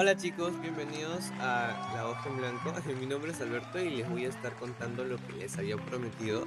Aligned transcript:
Hola 0.00 0.16
chicos, 0.16 0.52
bienvenidos 0.60 1.24
a 1.40 1.92
La 1.92 2.08
Hoja 2.08 2.28
en 2.28 2.36
Blanco. 2.36 2.72
Mi 3.00 3.06
nombre 3.06 3.32
es 3.32 3.40
Alberto 3.40 3.80
y 3.80 3.90
les 3.90 4.08
voy 4.08 4.26
a 4.26 4.28
estar 4.28 4.54
contando 4.54 5.02
lo 5.02 5.16
que 5.16 5.32
les 5.32 5.58
había 5.58 5.76
prometido. 5.76 6.44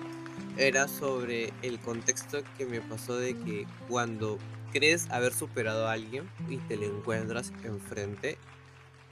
Era 0.56 0.88
sobre 0.88 1.52
el 1.62 1.78
contexto 1.82 2.38
que 2.58 2.66
me 2.66 2.80
pasó 2.80 3.18
de 3.18 3.36
que 3.36 3.68
cuando 3.90 4.38
crees 4.72 5.10
haber 5.10 5.34
superado 5.34 5.90
a 5.90 5.92
alguien 5.92 6.30
y 6.48 6.60
te 6.60 6.78
lo 6.78 6.86
encuentras 6.86 7.52
enfrente 7.66 8.38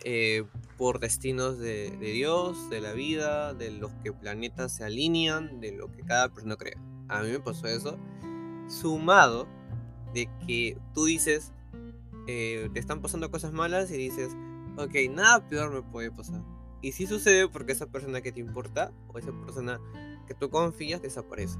eh, 0.05 0.45
por 0.77 1.01
destinos 1.01 1.59
de, 1.59 1.91
de 1.97 2.11
Dios, 2.13 2.69
de 2.69 2.79
la 2.79 2.93
vida, 2.93 3.53
de 3.53 3.71
los 3.71 3.91
que 4.05 4.13
planetas 4.13 4.71
se 4.73 4.85
alinean, 4.85 5.59
de 5.59 5.73
lo 5.73 5.91
que 5.91 6.03
cada 6.03 6.29
persona 6.29 6.55
cree. 6.55 6.77
A 7.09 7.23
mí 7.23 7.29
me 7.29 7.41
pasó 7.41 7.67
eso, 7.67 7.97
sumado 8.69 9.49
de 10.13 10.29
que 10.47 10.77
tú 10.93 11.03
dices, 11.03 11.51
eh, 12.27 12.69
te 12.73 12.79
están 12.79 13.01
pasando 13.01 13.31
cosas 13.31 13.53
malas 13.53 13.91
y 13.91 13.97
dices, 13.97 14.35
ok, 14.77 14.95
nada 15.11 15.47
peor 15.47 15.71
me 15.71 15.81
puede 15.81 16.11
pasar. 16.11 16.43
Y 16.81 16.93
si 16.93 17.07
sucede 17.07 17.47
porque 17.47 17.73
esa 17.73 17.87
persona 17.87 18.21
que 18.21 18.31
te 18.31 18.39
importa 18.39 18.93
o 19.07 19.17
esa 19.17 19.31
persona 19.31 19.79
que 20.27 20.33
tú 20.33 20.49
confías 20.49 21.01
desaparece. 21.01 21.57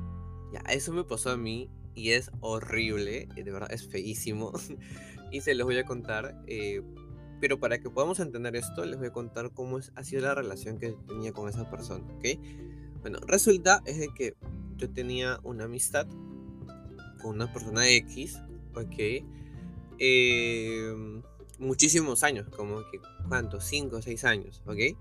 Ya, 0.54 0.60
eso 0.72 0.94
me 0.94 1.04
pasó 1.04 1.32
a 1.32 1.38
mí 1.38 1.70
y 1.94 2.12
es 2.12 2.32
horrible, 2.40 3.28
de 3.36 3.52
verdad 3.52 3.72
es 3.72 3.88
feísimo. 3.88 4.54
y 5.32 5.42
se 5.42 5.56
los 5.56 5.66
voy 5.66 5.78
a 5.78 5.86
contar. 5.86 6.42
Eh, 6.48 6.82
pero 7.40 7.60
para 7.60 7.80
que 7.80 7.90
podamos 7.90 8.20
entender 8.20 8.56
esto, 8.56 8.86
les 8.86 8.98
voy 8.98 9.08
a 9.08 9.14
contar 9.14 9.52
cómo 9.54 9.78
ha 9.78 10.04
sido 10.04 10.22
la 10.24 10.36
relación 10.36 10.78
que 10.78 10.96
tenía 11.08 11.32
con 11.32 11.48
esa 11.48 11.70
persona, 11.70 12.06
¿ok? 12.16 12.26
Bueno, 13.02 13.20
resulta 13.26 13.82
es 13.86 13.98
de 13.98 14.10
que 14.14 14.36
yo 14.76 14.90
tenía 14.90 15.40
una 15.44 15.66
amistad 15.66 16.08
con 17.22 17.36
una 17.36 17.52
persona 17.52 17.88
X, 17.88 18.42
¿ok? 18.76 19.24
Em, 20.00 21.22
muchísimos 21.60 22.24
años, 22.24 22.48
como 22.50 22.80
que, 22.90 23.00
¿cuántos? 23.28 23.66
5 23.66 23.98
o 23.98 24.02
6 24.02 24.24
años, 24.24 24.62
¿ok? 24.66 24.98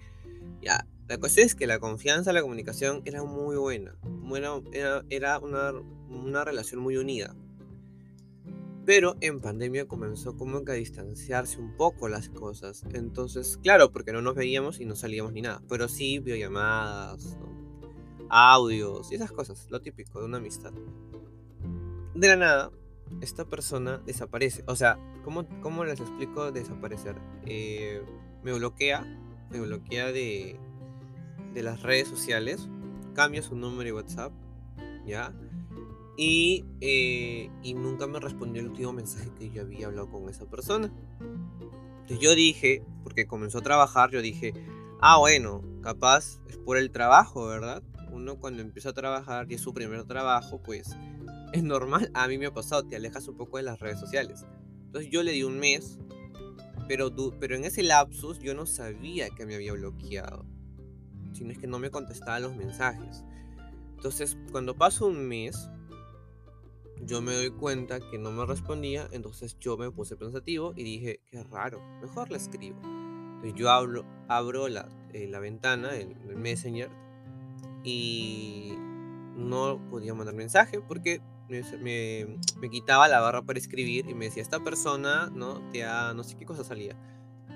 Ya, 0.61 0.87
la 1.07 1.19
cuestión 1.19 1.47
es 1.47 1.55
que 1.55 1.67
la 1.67 1.79
confianza, 1.79 2.33
la 2.33 2.43
comunicación 2.43 3.03
era 3.05 3.23
muy 3.23 3.57
buena, 3.57 3.97
bueno, 4.03 4.63
era, 4.73 5.05
era 5.09 5.39
una, 5.39 5.73
una 6.11 6.45
relación 6.45 6.81
muy 6.81 6.97
unida. 6.97 7.35
Pero 8.85 9.17
en 9.21 9.41
pandemia 9.41 9.87
comenzó 9.87 10.35
como 10.37 10.65
que 10.65 10.73
a 10.73 10.75
distanciarse 10.75 11.59
un 11.59 11.77
poco 11.77 12.09
las 12.09 12.31
cosas. 12.31 12.85
Entonces, 12.95 13.59
claro, 13.63 13.93
porque 13.93 14.13
no 14.13 14.23
nos 14.23 14.35
veíamos 14.35 14.81
y 14.81 14.87
no 14.87 14.97
salíamos 14.97 15.35
ni 15.35 15.43
nada. 15.43 15.61
Pero 15.69 15.89
sí, 15.89 16.21
videollamadas, 16.21 17.37
audios 18.31 19.13
y 19.13 19.17
esas 19.17 19.31
cosas, 19.31 19.67
lo 19.69 19.83
típico 19.83 20.21
de 20.21 20.25
una 20.25 20.39
amistad. 20.39 20.73
De 22.15 22.29
la 22.29 22.37
nada, 22.37 22.71
esta 23.21 23.45
persona 23.45 23.99
desaparece. 23.99 24.65
O 24.67 24.77
sea, 24.77 24.99
¿cómo, 25.25 25.47
cómo 25.61 25.85
les 25.85 26.01
explico 26.01 26.53
desaparecer? 26.53 27.17
Eh, 27.47 28.03
me 28.43 28.53
bloquea, 28.53 29.05
me 29.51 29.61
bloquea 29.61 30.13
de, 30.13 30.59
de 31.55 31.63
las 31.63 31.83
redes 31.83 32.09
sociales, 32.09 32.69
cambia 33.15 33.43
su 33.43 33.57
número 33.57 33.85
de 33.85 33.93
WhatsApp, 33.93 34.33
¿ya? 35.07 35.33
Y, 36.17 36.65
eh, 36.81 37.51
y 37.63 37.75
nunca 37.75 38.07
me 38.07 38.19
respondió 38.19 38.61
el 38.61 38.69
último 38.69 38.93
mensaje 38.93 39.31
que 39.39 39.51
yo 39.51 39.63
había 39.63 39.87
hablado 39.87 40.11
con 40.11 40.29
esa 40.29 40.47
persona. 40.47 40.93
Entonces 42.01 42.19
yo 42.19 42.35
dije, 42.35 42.85
porque 43.05 43.27
comenzó 43.27 43.59
a 43.59 43.63
trabajar, 43.63 44.11
yo 44.11 44.21
dije, 44.21 44.53
ah, 45.01 45.19
bueno, 45.19 45.63
capaz 45.83 46.41
es 46.49 46.57
por 46.57 46.77
el 46.77 46.91
trabajo, 46.91 47.47
¿verdad? 47.47 47.83
Uno 48.11 48.37
cuando 48.37 48.63
empieza 48.63 48.91
a 48.91 48.95
trabajar 48.95 49.47
y 49.51 49.55
es 49.55 49.61
su 49.61 49.73
primer 49.73 50.05
trabajo, 50.05 50.61
pues 50.63 50.97
es 51.53 51.63
normal, 51.63 52.11
a 52.15 52.29
mí 52.29 52.39
me 52.39 52.47
ha 52.47 52.55
pasado, 52.55 52.85
te 52.85 52.97
alejas 52.97 53.29
un 53.29 53.37
poco 53.37 53.57
de 53.57 53.63
las 53.63 53.81
redes 53.81 54.01
sociales. 54.01 54.45
Entonces 54.87 55.11
yo 55.11 55.23
le 55.23 55.33
di 55.33 55.43
un 55.43 55.59
mes, 55.59 55.99
pero, 56.87 57.13
pero 57.39 57.57
en 57.57 57.65
ese 57.65 57.83
lapsus 57.83 58.39
yo 58.39 58.55
no 58.55 58.67
sabía 58.67 59.31
que 59.31 59.47
me 59.47 59.55
había 59.55 59.73
bloqueado, 59.73 60.45
sino 61.33 61.53
es 61.53 61.59
que 61.59 61.67
no 61.67 61.79
me 61.79 61.91
contestaba 61.91 62.41
los 62.41 62.57
mensajes. 62.57 63.25
Entonces 63.97 64.37
cuando 64.51 64.77
pasó 64.77 65.07
un 65.07 65.27
mes, 65.27 65.69
yo 67.05 67.23
me 67.23 67.35
doy 67.35 67.51
cuenta 67.51 68.01
que 68.01 68.19
no 68.19 68.33
me 68.33 68.45
respondía, 68.45 69.09
entonces 69.13 69.57
yo 69.59 69.77
me 69.77 69.91
puse 69.91 70.17
pensativo 70.17 70.73
y 70.77 70.85
dije, 70.85 71.21
qué 71.27 71.43
raro, 71.45 71.81
mejor 72.01 72.31
le 72.31 72.39
escribo. 72.39 72.81
Entonces 72.83 73.55
yo 73.55 73.71
hablo, 73.71 74.05
abro 74.29 74.69
la, 74.69 74.89
eh, 75.13 75.29
la 75.29 75.39
ventana, 75.39 75.95
el, 75.95 76.17
el 76.29 76.37
Messenger, 76.37 76.91
y 77.85 78.75
no 79.39 79.81
podía 79.89 80.15
mandar 80.15 80.35
mensaje 80.35 80.81
porque 80.81 81.23
me, 81.49 82.71
quitaba 82.71 83.09
la 83.09 83.21
barra 83.21 83.43
para 83.43 83.59
escribir 83.59 84.09
y 84.09 84.15
me 84.15 84.27
decía, 84.27 84.43
esta 84.43 84.63
persona, 84.63 85.31
¿no? 85.35 85.61
Te 85.71 85.85
ha, 85.85 86.13
no 86.13 86.25
sé 86.25 86.37
qué 86.37 86.45
cosa 86.45 86.65
salía. 86.65 86.97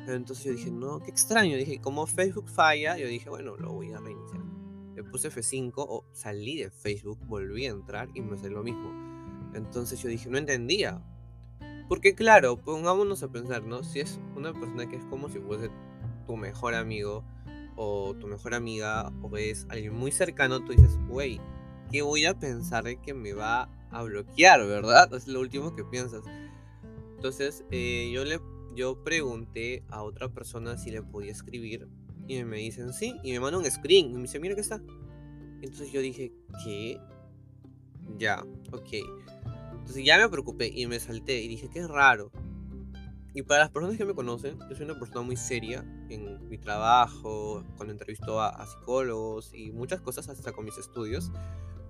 Entonces 0.06 0.44
yo 0.44 0.52
dije, 0.52 0.70
no, 0.70 1.00
qué 1.00 1.10
extraño. 1.10 1.56
Dije, 1.56 1.80
como 1.80 2.06
Facebook 2.06 2.48
falla, 2.48 2.96
yo 2.96 3.06
dije, 3.06 3.28
bueno, 3.28 3.56
lo 3.56 3.72
voy 3.72 3.92
a 3.92 3.98
reiniciar. 3.98 4.40
Le 4.94 5.04
puse 5.04 5.30
F5 5.30 5.72
o 5.76 6.04
salí 6.12 6.58
de 6.58 6.70
Facebook, 6.70 7.18
volví 7.26 7.66
a 7.66 7.70
entrar 7.70 8.08
y 8.14 8.20
me 8.20 8.36
salió 8.36 8.58
lo 8.58 8.62
mismo. 8.62 8.90
Entonces 9.54 10.00
yo 10.00 10.08
dije, 10.08 10.30
no 10.30 10.38
entendía. 10.38 11.02
Porque 11.88 12.14
claro, 12.14 12.56
pongámonos 12.56 13.22
a 13.22 13.28
pensar. 13.28 13.62
Si 13.84 14.00
es 14.00 14.18
una 14.34 14.52
persona 14.52 14.88
que 14.88 14.96
es 14.96 15.04
como 15.06 15.28
si 15.28 15.38
fuese 15.40 15.70
tu 16.26 16.36
mejor 16.36 16.74
amigo 16.74 17.24
o 17.76 18.14
tu 18.14 18.26
mejor 18.26 18.54
amiga 18.54 19.12
o 19.22 19.36
es 19.36 19.66
alguien 19.68 19.94
muy 19.94 20.10
cercano, 20.10 20.64
tú 20.64 20.72
dices, 20.72 20.98
güey, 21.08 21.40
¿qué 21.92 22.00
voy 22.02 22.24
a 22.24 22.38
pensar 22.38 22.84
de 22.84 22.96
que 22.96 23.12
me 23.12 23.34
va 23.34 23.68
a 23.90 24.02
bloquear, 24.02 24.66
verdad? 24.66 25.12
Es 25.14 25.28
lo 25.28 25.40
último 25.40 25.76
que 25.76 25.84
piensas. 25.84 26.24
Entonces, 27.16 27.64
eh, 27.70 28.10
yo 28.12 28.24
le 28.24 28.40
yo 28.74 29.04
pregunté 29.04 29.84
a 29.90 30.02
otra 30.02 30.30
persona 30.30 30.78
si 30.78 30.90
le 30.90 31.02
podía 31.02 31.30
escribir 31.30 31.86
y 32.26 32.42
me 32.44 32.56
dicen 32.56 32.94
sí 32.94 33.14
y 33.22 33.32
me 33.32 33.40
manda 33.40 33.58
un 33.58 33.70
screen 33.70 34.10
y 34.10 34.14
me 34.14 34.22
dice, 34.22 34.40
mira 34.40 34.54
que 34.54 34.62
está. 34.62 34.80
Entonces 35.60 35.92
yo 35.92 36.00
dije, 36.00 36.32
¿qué? 36.64 36.98
Ya, 38.18 38.42
ok. 38.72 38.88
Entonces 39.72 40.04
ya 40.04 40.16
me 40.16 40.28
preocupé 40.30 40.72
y 40.74 40.86
me 40.86 40.98
salté 40.98 41.42
y 41.42 41.48
dije, 41.48 41.68
qué 41.68 41.86
raro. 41.86 42.32
Y 43.34 43.42
para 43.42 43.60
las 43.60 43.70
personas 43.70 43.98
que 43.98 44.04
me 44.04 44.14
conocen, 44.14 44.58
yo 44.68 44.74
soy 44.74 44.84
una 44.84 44.98
persona 44.98 45.22
muy 45.22 45.36
seria 45.36 45.84
en 46.08 46.48
mi 46.48 46.58
trabajo, 46.58 47.64
cuando 47.76 47.92
entrevisto 47.92 48.40
a, 48.40 48.48
a 48.48 48.66
psicólogos 48.66 49.52
y 49.54 49.72
muchas 49.72 50.00
cosas 50.00 50.28
hasta 50.28 50.52
con 50.52 50.64
mis 50.64 50.78
estudios. 50.78 51.30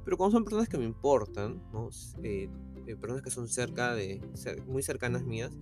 Pero 0.05 0.17
como 0.17 0.31
son 0.31 0.45
personas 0.45 0.69
que 0.69 0.79
me 0.79 0.85
importan, 0.85 1.63
¿no? 1.73 1.91
Eh, 2.23 2.49
eh, 2.87 2.97
personas 2.97 3.23
que 3.23 3.31
son 3.31 3.49
cerca 3.49 3.95
de, 3.95 4.21
muy 4.67 4.83
cercanas 4.83 5.25
mías, 5.25 5.53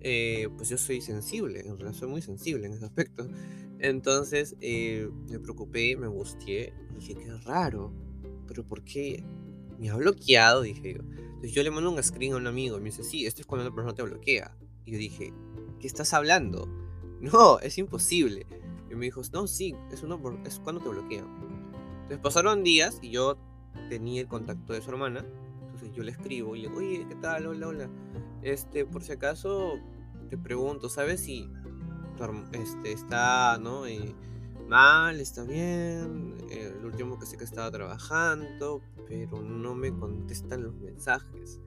eh, 0.00 0.48
pues 0.56 0.68
yo 0.68 0.78
soy 0.78 1.00
sensible, 1.00 1.60
en 1.60 1.78
realidad 1.78 1.92
soy 1.92 2.08
muy 2.08 2.22
sensible 2.22 2.66
en 2.66 2.74
ese 2.74 2.84
aspecto. 2.84 3.28
Entonces 3.78 4.56
me 4.60 5.38
preocupé, 5.38 5.96
me 5.96 6.06
angustié, 6.06 6.74
dije, 6.94 7.14
qué 7.14 7.32
raro, 7.44 7.92
pero 8.46 8.66
¿por 8.66 8.84
qué 8.84 9.24
me 9.78 9.88
ha 9.88 9.96
bloqueado? 9.96 10.62
Dije 10.62 10.94
yo. 10.94 11.00
Entonces 11.00 11.52
yo 11.52 11.62
le 11.62 11.70
mando 11.70 11.90
un 11.90 12.02
screen 12.02 12.34
a 12.34 12.36
un 12.36 12.46
amigo 12.46 12.76
y 12.76 12.80
me 12.80 12.90
dice, 12.90 13.02
sí, 13.02 13.24
esto 13.24 13.40
es 13.40 13.46
cuando 13.46 13.66
una 13.66 13.74
persona 13.74 13.94
te 13.94 14.02
bloquea. 14.02 14.54
Y 14.84 14.92
yo 14.92 14.98
dije, 14.98 15.32
¿qué 15.78 15.86
estás 15.86 16.12
hablando? 16.14 16.68
No, 17.20 17.58
es 17.60 17.76
imposible. 17.76 18.46
Y 18.90 18.94
me 18.94 19.04
dijo, 19.04 19.20
no, 19.34 19.46
sí, 19.46 19.74
es, 19.92 20.02
es 20.02 20.58
cuando 20.58 20.80
te 20.80 20.88
bloquea. 20.88 21.22
Entonces 22.10 22.18
pasaron 22.18 22.64
días 22.64 22.98
y 23.02 23.10
yo 23.10 23.36
tenía 23.88 24.20
el 24.20 24.28
contacto 24.28 24.72
de 24.72 24.80
su 24.80 24.90
hermana. 24.90 25.24
Entonces 25.62 25.92
yo 25.92 26.02
le 26.02 26.12
escribo 26.12 26.56
y 26.56 26.62
le 26.62 26.68
digo, 26.68 26.80
oye, 26.80 27.06
¿qué 27.08 27.14
tal? 27.16 27.46
Hola, 27.46 27.68
hola. 27.68 27.90
Este, 28.42 28.84
por 28.84 29.02
si 29.02 29.12
acaso 29.12 29.78
te 30.28 30.38
pregunto, 30.38 30.88
¿sabes 30.88 31.20
si 31.20 31.48
este, 32.52 32.92
está, 32.92 33.58
¿no? 33.58 33.86
Eh, 33.86 34.14
mal, 34.68 35.20
está 35.20 35.42
bien. 35.42 36.36
el 36.50 36.84
último 36.84 37.18
que 37.18 37.26
sé 37.26 37.36
que 37.36 37.44
estaba 37.44 37.70
trabajando, 37.70 38.82
pero 39.08 39.42
no 39.42 39.74
me 39.74 39.92
contestan 39.92 40.62
los 40.62 40.74
mensajes. 40.74 41.60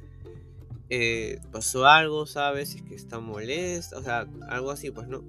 Eh, 0.89 1.39
pasó 1.51 1.87
algo, 1.87 2.25
¿sabes? 2.25 2.69
Si 2.69 2.77
es 2.79 2.83
que 2.83 2.95
está 2.95 3.19
molesta, 3.19 3.97
o 3.97 4.03
sea, 4.03 4.27
algo 4.47 4.71
así, 4.71 4.91
pues 4.91 5.07
no. 5.07 5.23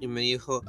Y 0.00 0.06
me 0.06 0.20
dijo, 0.20 0.62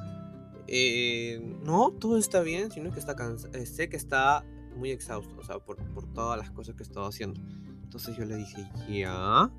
eh, 0.67 1.57
no, 1.63 1.91
todo 1.91 2.17
está 2.17 2.41
bien, 2.41 2.71
sino 2.71 2.91
que 2.91 2.99
está 2.99 3.15
cansado, 3.15 3.53
sé 3.65 3.89
que 3.89 3.97
está 3.97 4.45
muy 4.75 4.91
exhausto, 4.91 5.33
o 5.39 5.43
sea, 5.43 5.59
por, 5.59 5.77
por 5.93 6.05
todas 6.13 6.37
las 6.37 6.51
cosas 6.51 6.75
que 6.75 6.83
estaba 6.83 7.07
haciendo. 7.07 7.39
Entonces 7.83 8.15
yo 8.15 8.25
le 8.25 8.37
dije, 8.37 8.67
ya. 8.89 9.51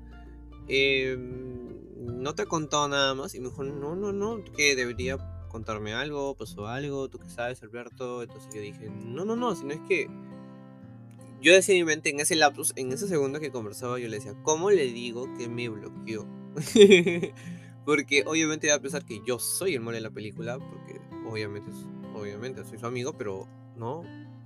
Em, 0.67 2.21
no 2.21 2.33
te 2.33 2.43
he 2.43 2.45
contado 2.45 2.87
nada 2.87 3.13
más. 3.13 3.35
Y 3.35 3.39
me 3.39 3.49
dijo, 3.49 3.63
no, 3.63 3.95
no, 3.95 4.11
no, 4.11 4.43
que 4.43 4.75
debería 4.75 5.17
contarme 5.49 5.93
algo, 5.93 6.35
pasó 6.35 6.67
algo, 6.67 7.09
tú 7.09 7.19
qué 7.19 7.29
sabes, 7.29 7.61
Alberto. 7.61 8.23
Entonces 8.23 8.53
yo 8.53 8.61
dije, 8.61 8.89
no, 8.89 9.23
no, 9.23 9.35
no, 9.35 9.55
sino 9.55 9.73
es 9.73 9.81
que 9.87 10.07
yo 11.41 11.53
decía 11.53 11.75
en 11.75 11.81
mi 11.81 11.85
mente, 11.85 12.09
en 12.09 12.19
ese 12.21 12.35
lapsus, 12.35 12.73
en 12.75 12.91
ese 12.91 13.07
segundo 13.07 13.39
que 13.39 13.51
conversaba, 13.51 13.99
yo 13.99 14.07
le 14.07 14.17
decía, 14.17 14.33
¿cómo 14.43 14.71
le 14.71 14.85
digo 14.85 15.31
que 15.37 15.47
me 15.47 15.69
bloqueó? 15.69 16.25
porque 17.85 18.23
obviamente 18.25 18.67
iba 18.67 18.77
a 18.77 18.79
pensar 18.79 19.05
que 19.05 19.21
yo 19.25 19.39
soy 19.39 19.75
el 19.75 19.81
mal 19.81 19.93
de 19.93 20.01
la 20.01 20.09
película, 20.09 20.57
porque 20.57 21.01
obviamente, 21.29 21.69
obviamente 22.15 22.63
soy 22.63 22.79
su 22.79 22.85
amigo, 22.85 23.13
pero 23.17 23.47
no, 23.75 24.03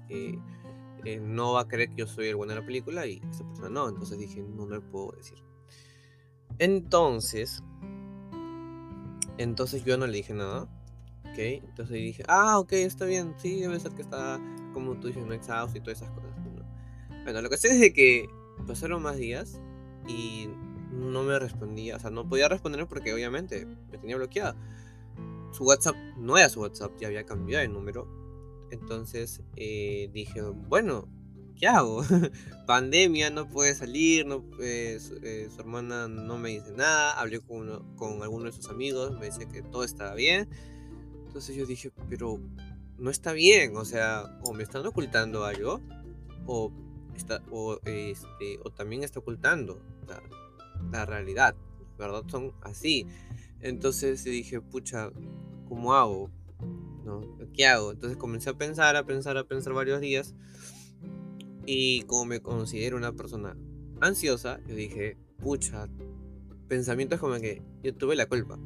eh, 0.10 1.20
no 1.22 1.54
va 1.54 1.62
a 1.62 1.68
creer 1.68 1.90
que 1.90 1.96
yo 1.98 2.08
soy 2.08 2.28
el 2.28 2.36
bueno 2.36 2.54
de 2.54 2.60
la 2.60 2.66
película 2.66 3.06
y 3.06 3.22
esa 3.30 3.46
persona 3.46 3.70
no. 3.70 3.90
Entonces 3.90 4.18
dije, 4.18 4.42
no, 4.42 4.66
no 4.66 4.76
le 4.76 4.82
puedo 4.82 5.12
decir. 5.12 5.38
Entonces, 6.60 7.64
Entonces 9.38 9.84
yo 9.84 9.98
no 9.98 10.08
le 10.08 10.18
dije 10.18 10.34
nada. 10.34 10.64
Ok, 11.32 11.38
entonces 11.38 11.96
dije, 11.96 12.24
ah, 12.28 12.58
ok, 12.58 12.74
está 12.74 13.06
bien, 13.06 13.36
sí, 13.38 13.60
debe 13.60 13.80
ser 13.80 13.92
que 13.92 14.02
está, 14.02 14.40
como 14.74 15.00
tú 15.00 15.08
dices, 15.08 15.26
no 15.26 15.34
exhausto 15.34 15.78
y 15.78 15.82
todas 15.82 16.02
esas 16.02 16.12
cosas. 16.12 16.32
Bueno, 17.24 17.42
lo 17.42 17.50
que 17.50 17.58
sé 17.58 17.68
es 17.68 17.80
de 17.82 17.92
que 17.92 18.30
pasaron 18.66 19.04
más 19.04 19.18
días 19.18 19.60
y 20.08 20.48
no 20.94 21.24
me 21.24 21.38
respondía, 21.38 21.98
o 21.98 22.00
sea, 22.00 22.10
no 22.10 22.28
podía 22.28 22.48
responder 22.48 22.88
porque 22.88 23.14
obviamente 23.14 23.66
me 23.66 23.98
tenía 23.98 24.16
bloqueada. 24.16 24.56
Su 25.52 25.66
WhatsApp 25.66 25.96
no 26.18 26.38
era 26.38 26.48
su 26.48 26.62
WhatsApp, 26.62 26.94
ya 26.98 27.08
había 27.08 27.26
cambiado 27.26 27.62
de 27.64 27.68
número. 27.68 28.08
Entonces 28.72 29.42
eh, 29.56 30.10
dije, 30.14 30.42
bueno, 30.42 31.08
¿qué 31.56 31.68
hago? 31.68 32.04
Pandemia, 32.68 33.30
no 33.30 33.50
puede 33.50 33.74
salir, 33.76 34.26
no, 34.26 34.44
eh, 34.62 35.00
eh, 35.24 35.50
su, 35.54 35.62
hermana 35.62 36.08
no 36.08 36.38
me 36.38 36.50
dice 36.50 36.72
nada, 36.72 37.20
hablé 37.20 37.40
con, 37.40 37.96
con 37.96 38.22
alguno 38.22 38.46
de 38.46 38.52
sus 38.52 38.70
amigos, 38.70 39.18
me 39.20 39.28
dice 39.28 39.48
que 39.48 39.62
todo 39.62 39.84
estaba 39.84 40.14
bien. 40.16 40.50
Entonces 41.26 41.56
yo 41.56 41.66
dije, 41.66 41.92
pero 42.10 42.40
no 42.98 43.10
está 43.10 43.32
bien, 43.32 43.76
o 43.76 43.86
sea, 43.86 44.40
o 44.44 44.54
me 44.54 44.64
están 44.64 44.86
ocultando 44.86 45.46
algo, 45.46 45.82
o, 46.46 46.72
está, 47.16 47.42
o, 47.52 47.80
este, 47.86 48.60
o 48.64 48.72
también 48.72 49.04
está 49.04 49.20
ocultando 49.20 49.82
la, 50.08 50.22
la 50.92 51.06
realidad, 51.06 51.56
¿verdad? 51.98 52.24
Son 52.28 52.54
así. 52.62 53.08
Entonces 53.62 54.24
dije, 54.24 54.62
pucha, 54.62 55.12
¿cómo 55.68 55.94
hago? 55.94 56.30
¿No? 57.08 57.22
¿Qué 57.54 57.66
hago? 57.66 57.94
Entonces 57.94 58.18
comencé 58.18 58.50
a 58.50 58.58
pensar, 58.58 58.98
a 58.98 59.06
pensar, 59.06 59.38
a 59.38 59.46
pensar 59.46 59.72
varios 59.72 60.02
días. 60.02 60.36
Y 61.66 62.02
como 62.02 62.26
me 62.26 62.42
considero 62.42 62.98
una 62.98 63.14
persona 63.14 63.56
ansiosa, 64.02 64.60
yo 64.68 64.76
dije, 64.76 65.18
pucha, 65.38 65.88
pensamientos 66.68 67.22
como 67.22 67.36
que 67.40 67.62
yo 67.82 67.96
tuve 67.96 68.18
la 68.18 68.26
culpa. 68.26 68.60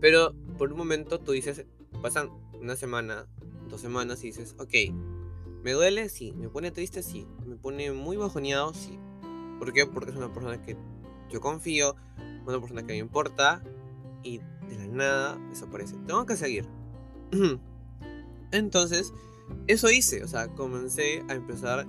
Pero 0.00 0.36
por 0.56 0.70
un 0.70 0.78
momento 0.78 1.18
tú 1.18 1.32
dices, 1.32 1.66
pasan 2.00 2.30
una 2.60 2.76
semana, 2.76 3.26
dos 3.68 3.80
semanas 3.80 4.22
y 4.22 4.28
dices, 4.28 4.54
ok, 4.60 4.94
¿me 5.64 5.72
duele? 5.72 6.08
Sí. 6.08 6.32
¿Me 6.36 6.48
pone 6.48 6.70
triste? 6.70 7.02
Sí. 7.02 7.26
¿Me 7.44 7.56
pone 7.56 7.90
muy 7.90 8.16
bajoneado? 8.16 8.72
Sí. 8.72 9.00
¿Por 9.58 9.72
qué? 9.72 9.84
Porque 9.84 10.12
es 10.12 10.16
una 10.16 10.32
persona 10.32 10.62
que 10.62 10.76
yo 11.28 11.40
confío, 11.40 11.96
una 12.46 12.60
persona 12.60 12.82
que 12.82 12.92
me 12.92 12.98
importa 12.98 13.64
y 14.22 14.38
de 14.38 14.76
la 14.78 14.86
nada 14.86 15.38
desaparece. 15.48 15.96
Tengo 16.06 16.24
que 16.24 16.36
seguir. 16.36 16.68
Entonces, 18.52 19.12
eso 19.66 19.90
hice, 19.90 20.22
o 20.22 20.28
sea, 20.28 20.48
comencé 20.48 21.22
a 21.28 21.34
empezar 21.34 21.86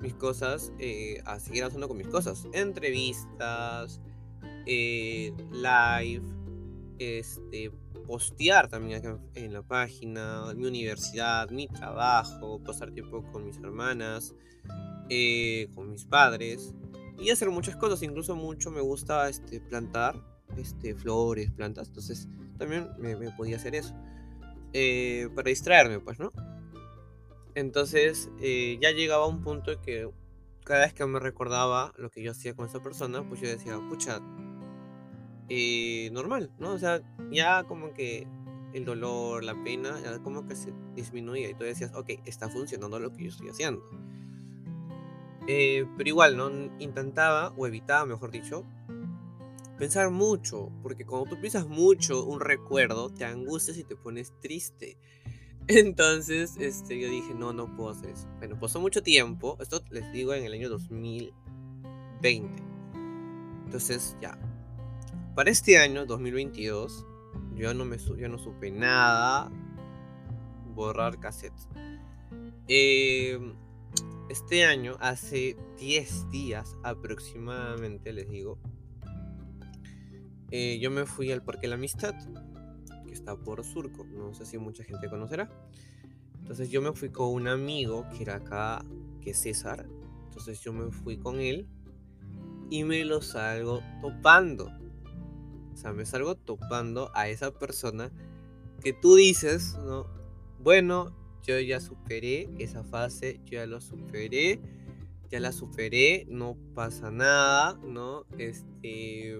mis 0.00 0.14
cosas, 0.14 0.72
eh, 0.78 1.22
a 1.24 1.40
seguir 1.40 1.62
avanzando 1.62 1.88
con 1.88 1.96
mis 1.96 2.08
cosas. 2.08 2.46
Entrevistas, 2.52 4.00
eh, 4.66 5.32
live, 5.50 6.24
este, 6.98 7.70
postear 8.06 8.68
también 8.68 9.02
en 9.34 9.52
la 9.52 9.62
página, 9.62 10.52
mi 10.54 10.66
universidad, 10.66 11.50
mi 11.50 11.68
trabajo, 11.68 12.60
pasar 12.62 12.90
tiempo 12.92 13.24
con 13.32 13.44
mis 13.44 13.58
hermanas, 13.58 14.34
eh, 15.08 15.68
con 15.74 15.90
mis 15.90 16.04
padres 16.04 16.74
y 17.18 17.30
hacer 17.30 17.50
muchas 17.50 17.76
cosas. 17.76 18.02
Incluso 18.02 18.36
mucho 18.36 18.70
me 18.70 18.80
gusta 18.80 19.28
este, 19.28 19.60
plantar 19.60 20.22
este, 20.56 20.94
flores, 20.94 21.50
plantas. 21.52 21.88
Entonces 21.88 22.28
también 22.58 22.88
me, 22.98 23.16
podía 23.32 23.56
hacer 23.56 23.74
eso. 23.74 23.94
Eh, 24.76 25.28
para 25.36 25.50
distraerme, 25.50 26.00
pues, 26.00 26.18
¿no? 26.18 26.32
Entonces 27.54 28.28
eh, 28.40 28.76
ya 28.82 28.90
llegaba 28.90 29.24
un 29.28 29.40
punto 29.40 29.80
que 29.80 30.10
cada 30.64 30.80
vez 30.80 30.92
que 30.92 31.06
me 31.06 31.20
recordaba 31.20 31.94
lo 31.96 32.10
que 32.10 32.24
yo 32.24 32.32
hacía 32.32 32.56
con 32.56 32.66
esa 32.66 32.82
persona, 32.82 33.22
pues 33.26 33.40
yo 33.40 33.48
decía, 33.48 33.78
pucha, 33.88 34.20
eh, 35.48 36.10
normal, 36.10 36.50
¿no? 36.58 36.72
O 36.72 36.78
sea, 36.78 37.00
ya 37.30 37.62
como 37.62 37.94
que 37.94 38.26
el 38.72 38.84
dolor, 38.84 39.44
la 39.44 39.62
pena, 39.62 40.00
ya 40.02 40.18
como 40.18 40.44
que 40.48 40.56
se 40.56 40.72
disminuía 40.96 41.48
y 41.48 41.54
tú 41.54 41.62
decías, 41.62 41.94
ok, 41.94 42.10
está 42.24 42.48
funcionando 42.48 42.98
lo 42.98 43.12
que 43.12 43.22
yo 43.22 43.28
estoy 43.28 43.50
haciendo. 43.50 43.88
pero 45.46 46.08
igual, 46.08 46.36
¿no? 46.36 46.50
Intentaba, 46.80 47.54
o 47.56 47.68
evitaba, 47.68 48.06
mejor 48.06 48.32
dicho, 48.32 48.64
pensar 49.78 50.10
mucho, 50.10 50.70
porque 50.82 51.04
cuando 51.04 51.30
tú 51.30 51.40
piensas 51.40 51.66
mucho 51.66 52.24
un 52.24 52.40
recuerdo, 52.40 53.10
te 53.10 53.24
angustias 53.24 53.76
y 53.78 53.84
te 53.84 53.96
pones 53.96 54.32
triste. 54.40 54.98
Entonces, 55.68 56.56
este, 56.58 57.00
yo 57.00 57.08
dije, 57.08 57.34
no, 57.34 57.52
no 57.52 57.74
puedo 57.76 57.90
hacer 57.90 58.10
eso. 58.10 58.28
Bueno, 58.38 58.58
pasó 58.58 58.80
mucho 58.80 59.02
tiempo, 59.02 59.56
esto 59.60 59.82
les 59.90 60.12
digo 60.12 60.34
en 60.34 60.44
el 60.44 60.52
año 60.52 60.68
2020. 60.68 62.62
Entonces, 63.64 64.16
ya. 64.20 64.38
Para 65.34 65.50
este 65.50 65.78
año, 65.78 66.06
2022, 66.06 67.06
yo 67.56 67.74
no, 67.74 67.84
me, 67.84 67.98
yo 67.98 68.28
no 68.28 68.38
supe 68.38 68.70
nada. 68.70 69.50
Borrar 70.74 71.18
cassettes. 71.18 71.68
Em, 72.68 73.54
este 74.28 74.64
año, 74.64 74.96
hace 75.00 75.56
10 75.78 76.30
días 76.30 76.76
aproximadamente, 76.82 78.12
les 78.12 78.30
digo, 78.30 78.58
eh, 80.56 80.78
yo 80.78 80.88
me 80.92 81.04
fui 81.04 81.32
al 81.32 81.42
Parque 81.42 81.66
La 81.66 81.74
Amistad, 81.74 82.14
que 83.04 83.12
está 83.12 83.34
por 83.34 83.64
Surco, 83.64 84.04
no 84.04 84.32
sé 84.34 84.46
si 84.46 84.56
mucha 84.56 84.84
gente 84.84 85.08
conocerá. 85.08 85.50
Entonces 86.38 86.70
yo 86.70 86.80
me 86.80 86.92
fui 86.92 87.08
con 87.08 87.32
un 87.32 87.48
amigo 87.48 88.06
que 88.16 88.22
era 88.22 88.36
acá, 88.36 88.84
que 89.20 89.30
es 89.30 89.38
César. 89.38 89.84
Entonces 90.26 90.60
yo 90.60 90.72
me 90.72 90.92
fui 90.92 91.16
con 91.16 91.40
él 91.40 91.66
y 92.70 92.84
me 92.84 93.04
lo 93.04 93.20
salgo 93.20 93.82
topando. 94.00 94.70
O 95.72 95.76
sea, 95.76 95.92
me 95.92 96.06
salgo 96.06 96.36
topando 96.36 97.10
a 97.14 97.28
esa 97.28 97.50
persona 97.58 98.12
que 98.80 98.92
tú 98.92 99.16
dices, 99.16 99.76
¿no? 99.84 100.06
Bueno, 100.60 101.16
yo 101.42 101.58
ya 101.58 101.80
superé 101.80 102.48
esa 102.60 102.84
fase, 102.84 103.40
yo 103.44 103.54
ya 103.54 103.66
lo 103.66 103.80
superé, 103.80 104.60
ya 105.30 105.40
la 105.40 105.50
superé, 105.50 106.26
no 106.28 106.56
pasa 106.76 107.10
nada, 107.10 107.76
¿no? 107.82 108.24
Este 108.38 109.36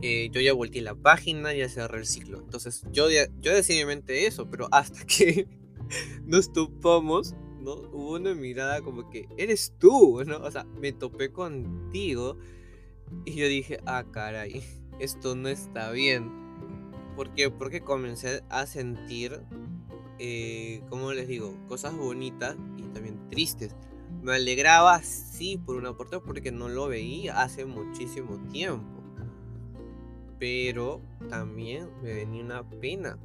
eh, 0.00 0.30
yo 0.32 0.40
ya 0.40 0.52
volteé 0.52 0.82
la 0.82 0.94
página, 0.94 1.52
ya 1.52 1.68
cerré 1.68 1.98
el 1.98 2.06
ciclo. 2.06 2.38
Entonces 2.38 2.84
yo, 2.92 3.08
yo 3.10 3.54
decía 3.54 3.80
en 3.80 3.86
mi 3.86 3.94
mente 3.94 4.26
eso, 4.26 4.48
pero 4.48 4.68
hasta 4.72 5.04
que 5.06 5.46
nos 6.24 6.52
topamos, 6.52 7.34
¿no? 7.60 7.74
Hubo 7.74 8.14
una 8.14 8.34
mirada 8.34 8.80
como 8.80 9.10
que, 9.10 9.28
eres 9.36 9.74
tú, 9.78 10.22
¿no? 10.24 10.38
O 10.38 10.50
sea, 10.50 10.64
me 10.64 10.92
topé 10.92 11.30
contigo 11.30 12.38
y 13.24 13.34
yo 13.34 13.46
dije, 13.46 13.78
ah, 13.86 14.04
caray, 14.10 14.62
esto 14.98 15.34
no 15.34 15.48
está 15.48 15.90
bien. 15.90 16.30
¿Por 17.16 17.34
qué? 17.34 17.50
Porque 17.50 17.82
comencé 17.82 18.42
a 18.48 18.64
sentir, 18.64 19.42
eh, 20.18 20.82
como 20.88 21.12
les 21.12 21.28
digo, 21.28 21.54
cosas 21.68 21.94
bonitas 21.94 22.56
y 22.78 22.82
también 22.84 23.28
tristes. 23.28 23.76
Me 24.22 24.34
alegraba, 24.34 25.02
sí, 25.02 25.58
por 25.58 25.76
una 25.76 25.96
parte, 25.96 26.20
porque 26.20 26.52
no 26.52 26.68
lo 26.68 26.88
veía 26.88 27.42
hace 27.42 27.66
muchísimo 27.66 28.38
tiempo 28.50 29.01
pero 30.42 31.00
también 31.30 31.88
me 32.02 32.12
venía 32.14 32.42
una 32.42 32.68
pena. 32.68 33.16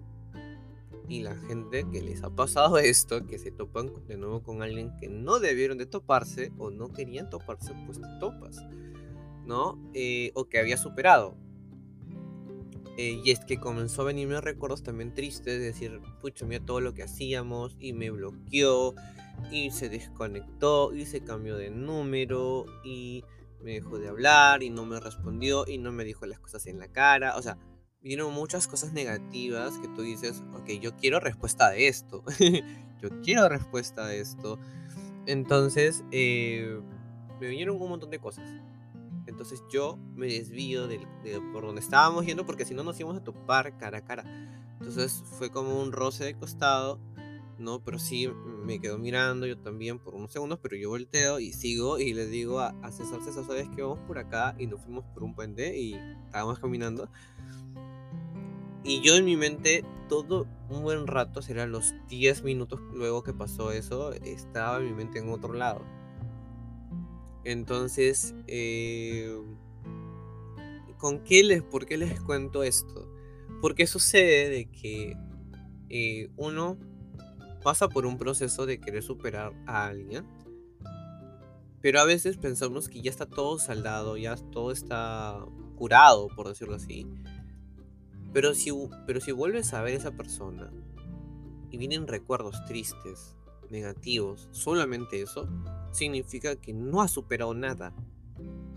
Y 1.09 1.23
la 1.23 1.35
gente 1.35 1.83
que 1.91 1.99
les 1.99 2.21
ha 2.21 2.29
pasado 2.29 2.77
esto, 2.77 3.25
que 3.25 3.39
se 3.39 3.49
topan 3.49 3.91
de 4.07 4.17
nuevo 4.17 4.43
con 4.43 4.61
alguien 4.61 4.95
que 4.99 5.07
no 5.07 5.39
debieron 5.39 5.79
de 5.79 5.87
toparse 5.87 6.51
o 6.59 6.69
no 6.69 6.93
querían 6.93 7.31
toparse, 7.31 7.73
pues 7.87 7.99
te 7.99 8.07
topas, 8.19 8.63
¿no? 9.47 9.79
Eh, 9.95 10.29
o 10.35 10.45
que 10.45 10.59
había 10.59 10.77
superado. 10.77 11.35
Eh, 12.99 13.19
y 13.25 13.31
es 13.31 13.39
que 13.39 13.59
comenzó 13.59 14.03
a 14.03 14.05
venirme 14.05 14.39
recuerdos 14.39 14.83
también 14.83 15.15
tristes, 15.15 15.59
de 15.59 15.65
decir, 15.65 15.99
pucha, 16.21 16.45
mira 16.45 16.63
todo 16.63 16.81
lo 16.81 16.93
que 16.93 17.01
hacíamos 17.01 17.75
y 17.79 17.93
me 17.93 18.11
bloqueó 18.11 18.93
y 19.51 19.71
se 19.71 19.89
desconectó 19.89 20.93
y 20.93 21.07
se 21.07 21.21
cambió 21.21 21.57
de 21.57 21.71
número 21.71 22.65
y 22.83 23.23
me 23.61 23.73
dejó 23.73 23.99
de 23.99 24.07
hablar 24.07 24.63
y 24.63 24.69
no 24.69 24.85
me 24.85 24.99
respondió 24.99 25.65
y 25.67 25.77
no 25.77 25.91
me 25.91 26.03
dijo 26.03 26.25
las 26.25 26.39
cosas 26.39 26.65
en 26.67 26.79
la 26.79 26.87
cara. 26.87 27.35
O 27.37 27.41
sea, 27.41 27.57
vieron 28.01 28.33
muchas 28.33 28.67
cosas 28.67 28.93
negativas 28.93 29.77
que 29.79 29.87
tú 29.89 30.01
dices, 30.01 30.43
ok, 30.53 30.69
yo 30.81 30.95
quiero 30.95 31.19
respuesta 31.19 31.69
de 31.69 31.87
esto. 31.87 32.23
yo 33.01 33.09
quiero 33.21 33.49
respuesta 33.49 34.05
de 34.05 34.19
esto. 34.19 34.59
Entonces, 35.25 36.03
eh, 36.11 36.79
me 37.39 37.47
vinieron 37.47 37.81
un 37.81 37.89
montón 37.89 38.09
de 38.09 38.19
cosas. 38.19 38.49
Entonces 39.27 39.61
yo 39.69 39.97
me 40.15 40.27
desvío 40.27 40.87
de, 40.87 40.99
por 41.51 41.65
donde 41.65 41.81
estábamos 41.81 42.25
yendo 42.25 42.45
porque 42.45 42.65
si 42.65 42.73
no 42.73 42.83
nos 42.83 42.99
íbamos 42.99 43.17
a 43.17 43.23
topar 43.23 43.77
cara 43.77 43.99
a 43.99 44.05
cara. 44.05 44.23
Entonces 44.79 45.23
fue 45.37 45.51
como 45.51 45.81
un 45.81 45.91
roce 45.91 46.23
de 46.23 46.33
costado 46.35 46.99
¿no? 47.59 47.83
Pero 47.83 47.99
sí 47.99 48.27
me 48.63 48.79
quedo 48.79 48.97
mirando 48.97 49.45
yo 49.45 49.57
también 49.57 49.99
por 49.99 50.15
unos 50.15 50.31
segundos, 50.31 50.59
pero 50.61 50.75
yo 50.75 50.89
volteo 50.89 51.39
y 51.39 51.53
sigo 51.53 51.99
y 51.99 52.13
le 52.13 52.27
digo 52.27 52.59
a, 52.59 52.73
César, 52.91 53.21
César, 53.23 53.45
¿sabes 53.45 53.67
que 53.75 53.81
vamos 53.81 53.99
por 54.07 54.17
acá? 54.17 54.55
Y 54.57 54.67
nos 54.67 54.81
fuimos 54.81 55.05
por 55.13 55.23
un 55.23 55.33
puente 55.33 55.77
y 55.77 55.95
estábamos 56.25 56.59
caminando. 56.59 57.09
Y 58.83 59.01
yo 59.01 59.15
en 59.15 59.25
mi 59.25 59.35
mente, 59.35 59.83
todo 60.07 60.47
un 60.69 60.83
buen 60.83 61.07
rato, 61.07 61.41
será 61.41 61.65
los 61.65 61.93
10 62.07 62.43
minutos 62.43 62.79
luego 62.93 63.23
que 63.23 63.33
pasó 63.33 63.71
eso, 63.71 64.13
estaba 64.13 64.79
mi 64.79 64.93
mente 64.93 65.19
en 65.19 65.29
otro 65.29 65.53
lado. 65.53 65.81
Entonces, 67.43 68.35
eh, 68.47 69.37
¿con 70.97 71.23
qué 71.23 71.43
les, 71.43 71.63
¿por 71.63 71.85
qué 71.85 71.97
les 71.97 72.19
cuento 72.19 72.63
esto? 72.63 73.09
Porque 73.61 73.87
sucede 73.87 74.49
de 74.49 74.65
que 74.69 75.17
eh, 75.89 76.29
uno 76.35 76.77
pasa 77.63 77.89
por 77.89 78.05
un 78.05 78.17
proceso 78.17 78.65
de 78.65 78.79
querer 78.79 79.03
superar 79.03 79.53
a 79.65 79.87
alguien, 79.87 80.25
pero 81.81 81.99
a 81.99 82.05
veces 82.05 82.37
pensamos 82.37 82.89
que 82.89 83.01
ya 83.01 83.09
está 83.09 83.25
todo 83.25 83.59
saldado, 83.59 84.17
ya 84.17 84.35
todo 84.35 84.71
está 84.71 85.45
curado, 85.75 86.27
por 86.35 86.47
decirlo 86.47 86.75
así. 86.75 87.07
Pero 88.33 88.53
si, 88.53 88.71
pero 89.05 89.21
si 89.21 89.31
vuelves 89.31 89.73
a 89.73 89.81
ver 89.81 89.93
a 89.93 89.97
esa 89.97 90.11
persona 90.11 90.71
y 91.69 91.77
vienen 91.77 92.07
recuerdos 92.07 92.65
tristes, 92.65 93.37
negativos, 93.69 94.47
solamente 94.51 95.21
eso, 95.21 95.47
significa 95.91 96.55
que 96.55 96.73
no 96.73 97.01
has 97.01 97.11
superado 97.11 97.53
nada. 97.53 97.93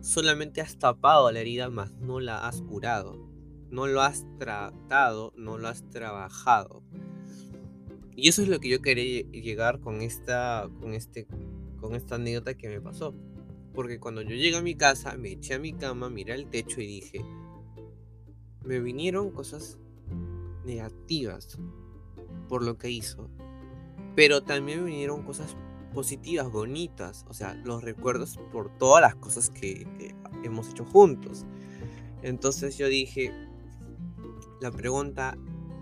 Solamente 0.01 0.61
has 0.61 0.79
tapado 0.79 1.31
la 1.31 1.41
herida, 1.41 1.69
más 1.69 1.93
no 1.95 2.21
la 2.21 2.47
has 2.47 2.63
curado. 2.63 3.29
No 3.71 3.87
lo 3.87 4.03
has 4.03 4.27
tratado, 4.39 5.33
no 5.37 5.59
lo 5.59 5.69
has 5.69 5.89
trabajado. 5.91 6.83
Y 8.21 8.29
eso 8.29 8.43
es 8.43 8.49
lo 8.49 8.61
que 8.61 8.69
yo 8.69 8.83
quería 8.83 9.23
llegar 9.31 9.81
con 9.81 10.03
esta, 10.03 10.69
con 10.79 10.93
este, 10.93 11.27
con 11.81 11.95
esta 11.95 12.17
anécdota 12.17 12.53
que 12.53 12.69
me 12.69 12.79
pasó. 12.79 13.15
Porque 13.73 13.99
cuando 13.99 14.21
yo 14.21 14.37
llegué 14.37 14.59
a 14.59 14.61
mi 14.61 14.75
casa, 14.75 15.17
me 15.17 15.31
eché 15.31 15.55
a 15.55 15.59
mi 15.59 15.73
cama, 15.73 16.11
miré 16.11 16.35
al 16.35 16.51
techo 16.51 16.83
y 16.83 16.87
dije, 16.87 17.25
me 18.63 18.79
vinieron 18.79 19.31
cosas 19.31 19.79
negativas 20.67 21.59
por 22.47 22.63
lo 22.63 22.77
que 22.77 22.91
hizo. 22.91 23.31
Pero 24.15 24.43
también 24.43 24.81
me 24.85 24.91
vinieron 24.91 25.23
cosas 25.23 25.57
positivas, 25.95 26.53
bonitas. 26.53 27.25
O 27.27 27.33
sea, 27.33 27.55
los 27.55 27.83
recuerdos 27.83 28.39
por 28.53 28.69
todas 28.77 29.01
las 29.01 29.15
cosas 29.15 29.49
que, 29.49 29.87
hemos 30.45 30.69
hecho 30.69 30.85
juntos. 30.85 31.47
Entonces 32.23 32.77
yo 32.77 32.87
dije, 32.87 33.33
la 34.61 34.71
pregunta, 34.71 35.39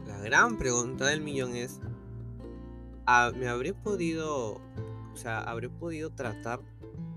la 0.07 0.19
gran 0.19 0.57
pregunta 0.57 1.07
del 1.07 1.21
millón 1.21 1.57
es, 1.57 1.81
ah, 3.09 3.33
¿me 3.35 3.49
habré 3.49 3.73
podido, 3.73 4.61
o 5.13 5.17
sea, 5.17 5.41
habré 5.41 5.71
podido 5.71 6.11
tratar 6.11 6.61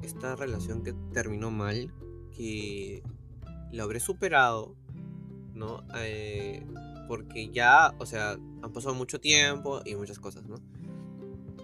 esta 0.02 0.38
relación 0.38 0.84
que 0.84 0.94
terminó 1.14 1.52
mal, 1.52 1.94
que 2.36 3.04
lo 3.74 3.84
habré 3.84 4.00
superado, 4.00 4.74
¿no? 5.54 5.84
Eh, 5.98 6.66
porque 7.10 7.50
ya, 7.50 7.94
o 8.00 8.06
sea, 8.06 8.32
han 8.32 8.72
pasado 8.72 8.96
mucho 8.96 9.20
tiempo 9.20 9.82
y 9.84 9.96
muchas 9.96 10.18
cosas, 10.18 10.46
¿no? 10.46 10.56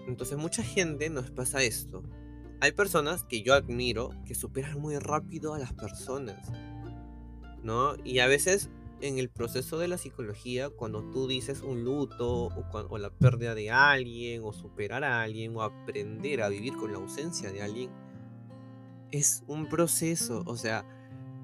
Entonces 0.06 0.36
mucha 0.36 0.62
gente 0.62 1.08
nos 1.08 1.30
pasa 1.30 1.62
esto. 1.62 2.02
Hay 2.60 2.72
personas 2.72 3.24
que 3.24 3.42
yo 3.42 3.54
admiro 3.54 4.10
que 4.26 4.34
superan 4.34 4.78
muy 4.78 4.98
rápido 4.98 5.54
a 5.54 5.58
las 5.58 5.72
personas, 5.72 6.50
¿no? 7.62 7.94
Y 8.04 8.18
a 8.18 8.26
veces 8.26 8.68
en 9.00 9.18
el 9.18 9.28
proceso 9.28 9.78
de 9.78 9.88
la 9.88 9.98
psicología, 9.98 10.70
cuando 10.70 11.02
tú 11.10 11.26
dices 11.28 11.62
un 11.62 11.84
luto 11.84 12.48
o, 12.90 12.98
la 12.98 13.10
pérdida 13.10 13.54
de 13.54 13.70
alguien, 13.70 14.42
o 14.44 14.52
superar 14.52 15.04
a 15.04 15.22
alguien, 15.22 15.56
o 15.56 15.62
aprender 15.62 16.42
a 16.42 16.48
vivir 16.48 16.76
con 16.76 16.92
la 16.92 16.98
ausencia 16.98 17.52
de 17.52 17.62
alguien, 17.62 17.90
es 19.10 19.44
un 19.46 19.68
proceso. 19.68 20.42
O 20.46 20.56
sea, 20.56 20.84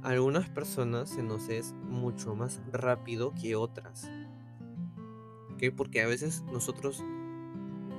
a 0.02 0.08
algunas 0.10 0.48
personas 0.48 1.10
se 1.10 1.22
nos 1.22 1.48
es 1.48 1.72
mucho 1.72 2.34
más 2.34 2.60
rápido 2.72 3.32
que 3.40 3.56
otras. 3.56 4.10
¿Ok? 5.52 5.74
Porque 5.76 6.02
a 6.02 6.06
veces 6.06 6.42
nosotros 6.52 7.02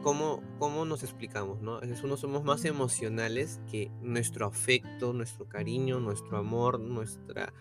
¿cómo, 0.06 0.44
cómo 0.60 0.86
nos 0.86 1.02
explicamos? 1.02 1.62
¿no? 1.62 1.82
Es 1.82 2.04
uno 2.04 2.16
somos 2.16 2.44
más 2.44 2.64
emocionales 2.64 3.60
que 3.72 3.90
nuestro 4.04 4.46
afecto, 4.46 5.14
nuestro 5.14 5.50
cariño, 5.50 6.00
nuestro 6.00 6.38
amor, 6.38 6.80
nuestra, 6.80 7.52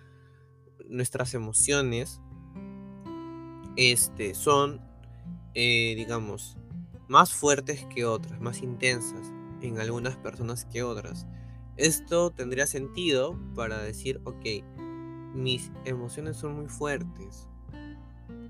nuestras 0.88 1.34
emociones 1.34 2.20
este, 3.76 4.34
son, 4.34 4.80
eh, 5.54 5.94
digamos, 5.96 6.56
más 7.08 7.32
fuertes 7.32 7.86
que 7.94 8.04
otras, 8.04 8.40
más 8.40 8.62
intensas 8.62 9.32
en 9.60 9.78
algunas 9.78 10.16
personas 10.16 10.64
que 10.66 10.82
otras. 10.82 11.26
Esto 11.76 12.30
tendría 12.30 12.66
sentido 12.66 13.38
para 13.54 13.82
decir, 13.82 14.20
ok, 14.24 14.44
mis 15.34 15.72
emociones 15.84 16.36
son 16.36 16.54
muy 16.54 16.68
fuertes, 16.68 17.48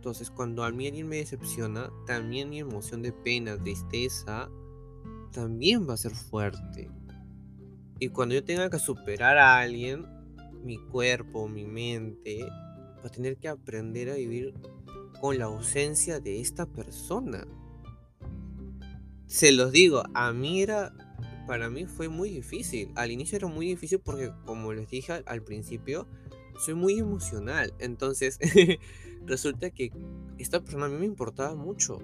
entonces, 0.05 0.31
cuando 0.31 0.65
a 0.65 0.71
mí 0.71 0.87
alguien 0.87 1.09
me 1.09 1.17
decepciona, 1.17 1.91
también 2.07 2.51
mi 2.51 2.59
emoción 2.59 3.01
de 3.01 3.11
pena, 3.11 3.57
tristeza, 3.57 4.51
también 5.33 5.89
va 5.89 5.95
a 5.95 5.97
ser 5.97 6.13
fuerte. 6.13 6.91
Y 7.99 8.09
cuando 8.11 8.35
yo 8.35 8.45
tenga 8.45 8.69
que 8.69 8.79
superar 8.79 9.39
a 9.39 9.61
alguien, 9.61 10.05
mi 10.65 10.79
cuerpo, 10.79 11.47
mi 11.49 11.65
mente, 11.65 12.41
va 12.43 13.07
a 13.07 13.11
tener 13.11 13.37
que 13.37 13.49
aprender 13.49 14.11
a 14.11 14.15
vivir 14.15 14.55
con 15.21 15.39
la 15.39 15.45
ausencia 15.45 16.21
de 16.21 16.41
esta 16.41 16.67
persona. 16.67 17.47
Se 19.27 19.53
los 19.53 19.73
digo, 19.73 20.03
a 20.15 20.33
mí 20.33 20.63
era, 20.63 20.93
para 21.47 21.71
mí 21.71 21.87
fue 21.87 22.09
muy 22.09 22.31
difícil. 22.31 22.91
Al 22.95 23.11
inicio 23.11 23.37
era 23.37 23.47
muy 23.47 23.67
difícil 23.67 24.01
porque, 24.01 24.33
como 24.45 24.73
les 24.73 24.89
dije 24.89 25.23
al 25.27 25.43
principio, 25.43 26.07
soy 26.59 26.75
muy 26.75 26.99
emocional. 26.99 27.73
Entonces, 27.79 28.39
resulta 29.27 29.71
que 29.71 29.93
esta 30.39 30.61
persona 30.61 30.87
a 30.87 30.89
mí 30.89 30.97
me 30.97 31.07
importaba 31.07 31.55
mucho. 31.55 31.99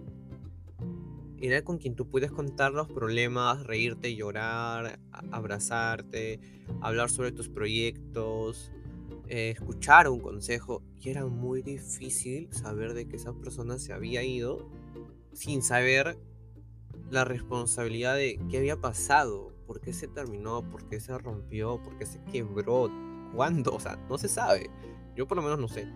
Era 1.40 1.62
con 1.62 1.78
quien 1.78 1.94
tú 1.94 2.06
puedes 2.06 2.30
contar 2.30 2.72
los 2.72 2.88
problemas, 2.88 3.64
reírte, 3.64 4.14
llorar, 4.14 5.00
abrazarte, 5.30 6.38
hablar 6.82 7.08
sobre 7.08 7.32
tus 7.32 7.48
proyectos, 7.48 8.70
eh, 9.28 9.50
escuchar 9.50 10.08
un 10.08 10.20
consejo. 10.20 10.82
Y 11.00 11.08
era 11.08 11.24
muy 11.24 11.62
difícil 11.62 12.52
saber 12.52 12.92
de 12.92 13.08
que 13.08 13.16
esa 13.16 13.32
persona 13.32 13.78
se 13.78 13.92
había 13.92 14.22
ido 14.22 14.68
sin 15.32 15.62
saber 15.62 16.18
la 17.10 17.24
responsabilidad 17.24 18.16
de 18.16 18.38
qué 18.50 18.58
había 18.58 18.76
pasado, 18.76 19.52
por 19.66 19.80
qué 19.80 19.92
se 19.92 20.08
terminó, 20.08 20.62
por 20.68 20.88
qué 20.88 21.00
se 21.00 21.16
rompió, 21.16 21.80
por 21.82 21.96
qué 21.96 22.06
se 22.06 22.22
quebró, 22.24 22.90
cuándo, 23.34 23.74
o 23.74 23.80
sea, 23.80 23.96
no 24.08 24.18
se 24.18 24.28
sabe. 24.28 24.70
Yo 25.16 25.26
por 25.26 25.36
lo 25.36 25.42
menos 25.42 25.58
no 25.58 25.68
sé. 25.68 25.88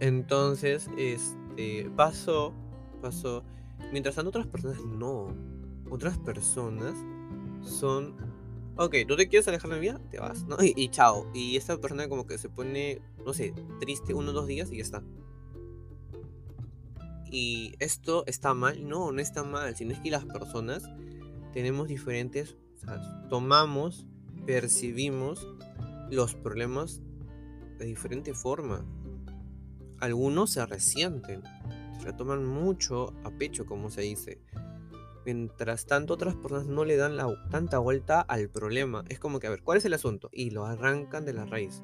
Entonces, 0.00 0.90
este, 0.98 1.90
pasó, 1.96 2.52
pasó. 3.06 3.44
Mientras 3.92 4.14
tanto, 4.16 4.30
otras 4.30 4.46
personas 4.46 4.84
no. 4.84 5.34
Otras 5.90 6.18
personas 6.18 6.94
son, 7.62 8.16
ok, 8.76 8.94
¿tú 9.06 9.16
te 9.16 9.28
quieres 9.28 9.46
alejar 9.48 9.70
de 9.70 9.76
mi 9.76 9.82
vida? 9.82 10.00
Te 10.10 10.18
vas, 10.18 10.44
¿no? 10.44 10.56
Y, 10.60 10.88
chao. 10.88 11.30
Y 11.32 11.56
esta 11.56 11.76
persona 11.78 12.08
como 12.08 12.26
que 12.26 12.38
se 12.38 12.48
pone, 12.48 13.00
no 13.24 13.32
sé, 13.32 13.54
triste 13.80 14.14
uno 14.14 14.30
o 14.30 14.34
dos 14.34 14.46
días 14.46 14.72
y 14.72 14.78
ya 14.78 14.82
está. 14.82 15.02
Y 17.30 17.74
esto 17.80 18.24
está 18.26 18.54
mal, 18.54 18.88
no, 18.88 19.12
no 19.12 19.20
está 19.20 19.42
mal, 19.42 19.76
sino 19.76 19.92
es 19.92 20.00
que 20.00 20.10
las 20.10 20.24
personas 20.24 20.84
tenemos 21.52 21.88
diferentes, 21.88 22.56
o 22.76 22.78
sea, 22.78 23.28
tomamos, 23.28 24.06
percibimos 24.46 25.46
los 26.10 26.34
problemas 26.34 27.02
de 27.78 27.86
diferente 27.86 28.32
forma 28.32 28.84
algunos 30.00 30.50
se 30.50 30.64
resienten, 30.66 31.42
se 32.02 32.12
toman 32.12 32.44
mucho 32.44 33.12
a 33.24 33.30
pecho, 33.30 33.66
como 33.66 33.90
se 33.90 34.02
dice. 34.02 34.40
Mientras 35.24 35.86
tanto, 35.86 36.14
otras 36.14 36.36
personas 36.36 36.66
no 36.66 36.84
le 36.84 36.96
dan 36.96 37.16
la, 37.16 37.26
tanta 37.50 37.78
vuelta 37.78 38.20
al 38.20 38.48
problema. 38.48 39.04
Es 39.08 39.18
como 39.18 39.40
que, 39.40 39.48
a 39.48 39.50
ver, 39.50 39.62
¿cuál 39.62 39.78
es 39.78 39.84
el 39.84 39.94
asunto? 39.94 40.30
Y 40.32 40.50
lo 40.50 40.64
arrancan 40.66 41.24
de 41.24 41.32
la 41.32 41.44
raíz. 41.44 41.82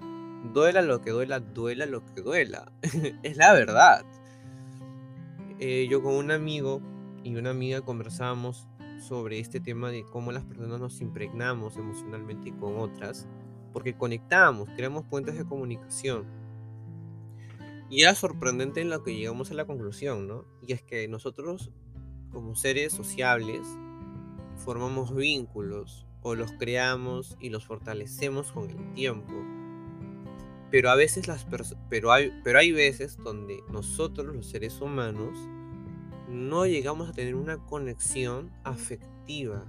Duela 0.52 0.82
lo 0.82 1.00
que 1.00 1.10
duela, 1.10 1.40
duela 1.40 1.86
lo 1.86 2.04
que 2.04 2.22
duela. 2.22 2.72
es 3.22 3.36
la 3.36 3.52
verdad. 3.52 4.04
Eh, 5.58 5.86
yo 5.90 6.02
con 6.02 6.14
un 6.14 6.30
amigo 6.30 6.80
y 7.24 7.34
una 7.36 7.50
amiga 7.50 7.80
conversábamos 7.80 8.68
sobre 9.00 9.40
este 9.40 9.60
tema 9.60 9.90
de 9.90 10.04
cómo 10.04 10.32
las 10.32 10.44
personas 10.44 10.80
nos 10.80 11.00
impregnamos 11.00 11.76
emocionalmente 11.76 12.54
con 12.56 12.78
otras, 12.78 13.28
porque 13.72 13.94
conectamos, 13.94 14.68
creamos 14.76 15.04
puentes 15.04 15.36
de 15.36 15.44
comunicación 15.44 16.41
y 17.92 18.00
era 18.00 18.14
sorprendente 18.14 18.80
en 18.80 18.88
lo 18.88 19.02
que 19.02 19.14
llegamos 19.14 19.50
a 19.50 19.54
la 19.54 19.66
conclusión, 19.66 20.26
¿no? 20.26 20.46
Y 20.66 20.72
es 20.72 20.82
que 20.82 21.06
nosotros, 21.08 21.70
como 22.30 22.54
seres 22.54 22.94
sociables, 22.94 23.68
formamos 24.56 25.14
vínculos 25.14 26.06
o 26.22 26.34
los 26.34 26.52
creamos 26.52 27.36
y 27.38 27.50
los 27.50 27.66
fortalecemos 27.66 28.50
con 28.50 28.70
el 28.70 28.94
tiempo. 28.94 29.34
Pero 30.70 30.88
a 30.88 30.94
veces 30.94 31.28
las 31.28 31.46
pero 31.90 32.12
hay, 32.12 32.32
pero 32.42 32.60
hay 32.60 32.72
veces 32.72 33.18
donde 33.18 33.62
nosotros, 33.70 34.34
los 34.34 34.46
seres 34.46 34.80
humanos, 34.80 35.38
no 36.30 36.64
llegamos 36.64 37.10
a 37.10 37.12
tener 37.12 37.34
una 37.34 37.58
conexión 37.58 38.50
afectiva, 38.64 39.66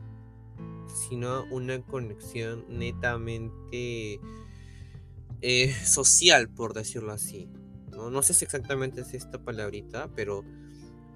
sino 0.88 1.44
una 1.52 1.82
conexión 1.82 2.64
netamente 2.70 4.22
eh, 5.42 5.74
social, 5.84 6.48
por 6.48 6.74
decirlo 6.74 7.12
así. 7.12 7.50
¿No? 8.10 8.24
sé 8.24 8.34
si 8.34 8.46
exactamente 8.46 9.02
es 9.02 9.14
esta 9.14 9.44
palabrita, 9.44 10.10
pero, 10.16 10.44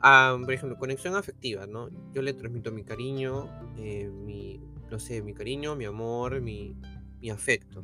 ah, 0.01 0.37
por 0.39 0.53
ejemplo, 0.53 0.77
conexión 0.77 1.15
afectiva, 1.15 1.67
¿no? 1.67 1.89
Yo 2.13 2.21
le 2.21 2.33
transmito 2.33 2.71
mi 2.71 2.83
cariño, 2.83 3.49
eh, 3.77 4.09
mi, 4.09 4.61
no 4.89 4.99
sé, 4.99 5.21
mi 5.21 5.33
cariño, 5.33 5.75
mi 5.75 5.85
amor, 5.85 6.41
mi, 6.41 6.75
mi 7.19 7.29
afecto. 7.29 7.83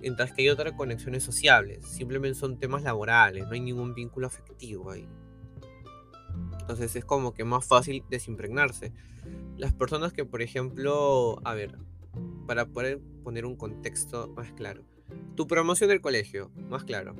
Mientras 0.00 0.32
que 0.32 0.42
hay 0.42 0.48
otras 0.50 0.72
conexiones 0.74 1.22
sociables, 1.22 1.86
simplemente 1.86 2.38
son 2.38 2.58
temas 2.58 2.82
laborales, 2.82 3.46
no 3.46 3.52
hay 3.52 3.60
ningún 3.60 3.94
vínculo 3.94 4.26
afectivo 4.26 4.90
ahí. 4.90 5.08
Entonces 6.60 6.96
es 6.96 7.04
como 7.04 7.32
que 7.32 7.44
más 7.44 7.64
fácil 7.64 8.04
desimpregnarse. 8.10 8.92
Las 9.56 9.72
personas 9.72 10.12
que, 10.12 10.24
por 10.24 10.42
ejemplo, 10.42 11.40
a 11.44 11.54
ver, 11.54 11.78
para 12.46 12.66
poder 12.66 13.00
poner 13.22 13.46
un 13.46 13.56
contexto 13.56 14.28
más 14.36 14.52
claro. 14.52 14.84
Tu 15.34 15.46
promoción 15.46 15.88
del 15.88 16.00
colegio, 16.00 16.50
más 16.68 16.84
claro. 16.84 17.14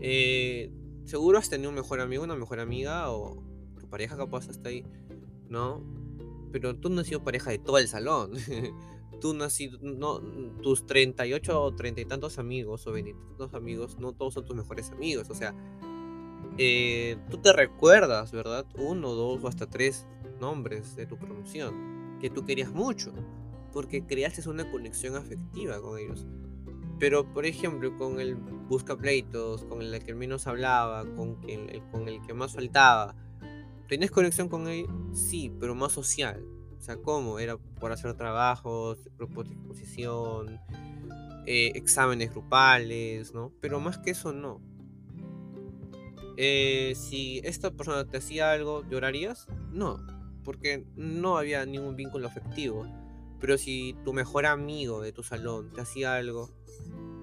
Eh, 0.00 0.70
seguro 1.04 1.38
has 1.38 1.48
tenido 1.48 1.70
un 1.70 1.76
mejor 1.76 2.00
amigo, 2.00 2.24
una 2.24 2.36
mejor 2.36 2.60
amiga, 2.60 3.10
o 3.10 3.42
tu 3.78 3.88
pareja 3.88 4.16
capaz 4.16 4.48
hasta 4.48 4.68
ahí, 4.68 4.84
¿no? 5.48 5.82
Pero 6.52 6.76
tú 6.76 6.88
no 6.88 7.00
has 7.00 7.06
sido 7.06 7.22
pareja 7.22 7.50
de 7.50 7.58
todo 7.58 7.78
el 7.78 7.88
salón. 7.88 8.32
tú 9.20 9.34
no 9.34 9.44
has 9.44 9.52
sido, 9.52 9.78
no, 9.82 10.20
tus 10.62 10.86
38 10.86 11.60
o 11.60 11.74
30 11.74 12.00
y 12.00 12.04
tantos 12.04 12.38
amigos 12.38 12.86
o 12.86 12.92
20 12.92 13.10
y 13.10 13.14
tantos 13.14 13.54
amigos, 13.54 13.98
no 13.98 14.12
todos 14.12 14.34
son 14.34 14.44
tus 14.44 14.56
mejores 14.56 14.90
amigos. 14.90 15.28
O 15.30 15.34
sea, 15.34 15.54
eh, 16.56 17.16
tú 17.30 17.38
te 17.38 17.52
recuerdas, 17.52 18.32
¿verdad? 18.32 18.66
Uno, 18.76 19.14
dos 19.14 19.42
o 19.42 19.48
hasta 19.48 19.68
tres 19.68 20.06
nombres 20.40 20.96
de 20.96 21.06
tu 21.06 21.16
promoción 21.16 22.18
que 22.20 22.30
tú 22.30 22.44
querías 22.44 22.72
mucho, 22.72 23.12
porque 23.72 24.04
creaste 24.04 24.48
una 24.48 24.70
conexión 24.70 25.16
afectiva 25.16 25.80
con 25.80 25.98
ellos. 25.98 26.26
Pero, 26.98 27.32
por 27.32 27.46
ejemplo, 27.46 27.96
con 27.96 28.20
el 28.20 28.36
buscapleitos, 28.68 29.64
con 29.64 29.82
el 29.82 30.02
que 30.04 30.14
menos 30.14 30.46
hablaba, 30.46 31.04
con, 31.14 31.38
el, 31.48 31.82
con 31.90 32.08
el 32.08 32.20
que 32.22 32.34
más 32.34 32.54
faltaba, 32.54 33.14
¿tenías 33.88 34.10
conexión 34.10 34.48
con 34.48 34.68
él? 34.68 34.86
Sí, 35.12 35.52
pero 35.58 35.74
más 35.74 35.92
social. 35.92 36.44
O 36.78 36.80
sea, 36.80 36.96
¿cómo? 36.96 37.38
Era 37.38 37.56
por 37.56 37.90
hacer 37.90 38.14
trabajos, 38.14 39.08
grupos 39.16 39.48
de 39.48 39.54
exposición, 39.54 40.60
eh, 41.46 41.72
exámenes 41.74 42.30
grupales, 42.30 43.34
¿no? 43.34 43.52
Pero 43.60 43.80
más 43.80 43.98
que 43.98 44.10
eso, 44.10 44.32
no. 44.32 44.60
Eh, 46.36 46.92
si 46.94 47.40
esta 47.42 47.72
persona 47.72 48.04
te 48.04 48.18
hacía 48.18 48.52
algo, 48.52 48.88
¿llorarías? 48.88 49.48
No, 49.72 49.98
porque 50.44 50.84
no 50.94 51.36
había 51.36 51.66
ningún 51.66 51.96
vínculo 51.96 52.28
afectivo. 52.28 52.86
Pero 53.40 53.58
si 53.58 53.96
tu 54.04 54.12
mejor 54.12 54.46
amigo 54.46 55.00
de 55.00 55.12
tu 55.12 55.22
salón 55.22 55.72
te 55.72 55.80
hacía 55.80 56.14
algo, 56.14 56.50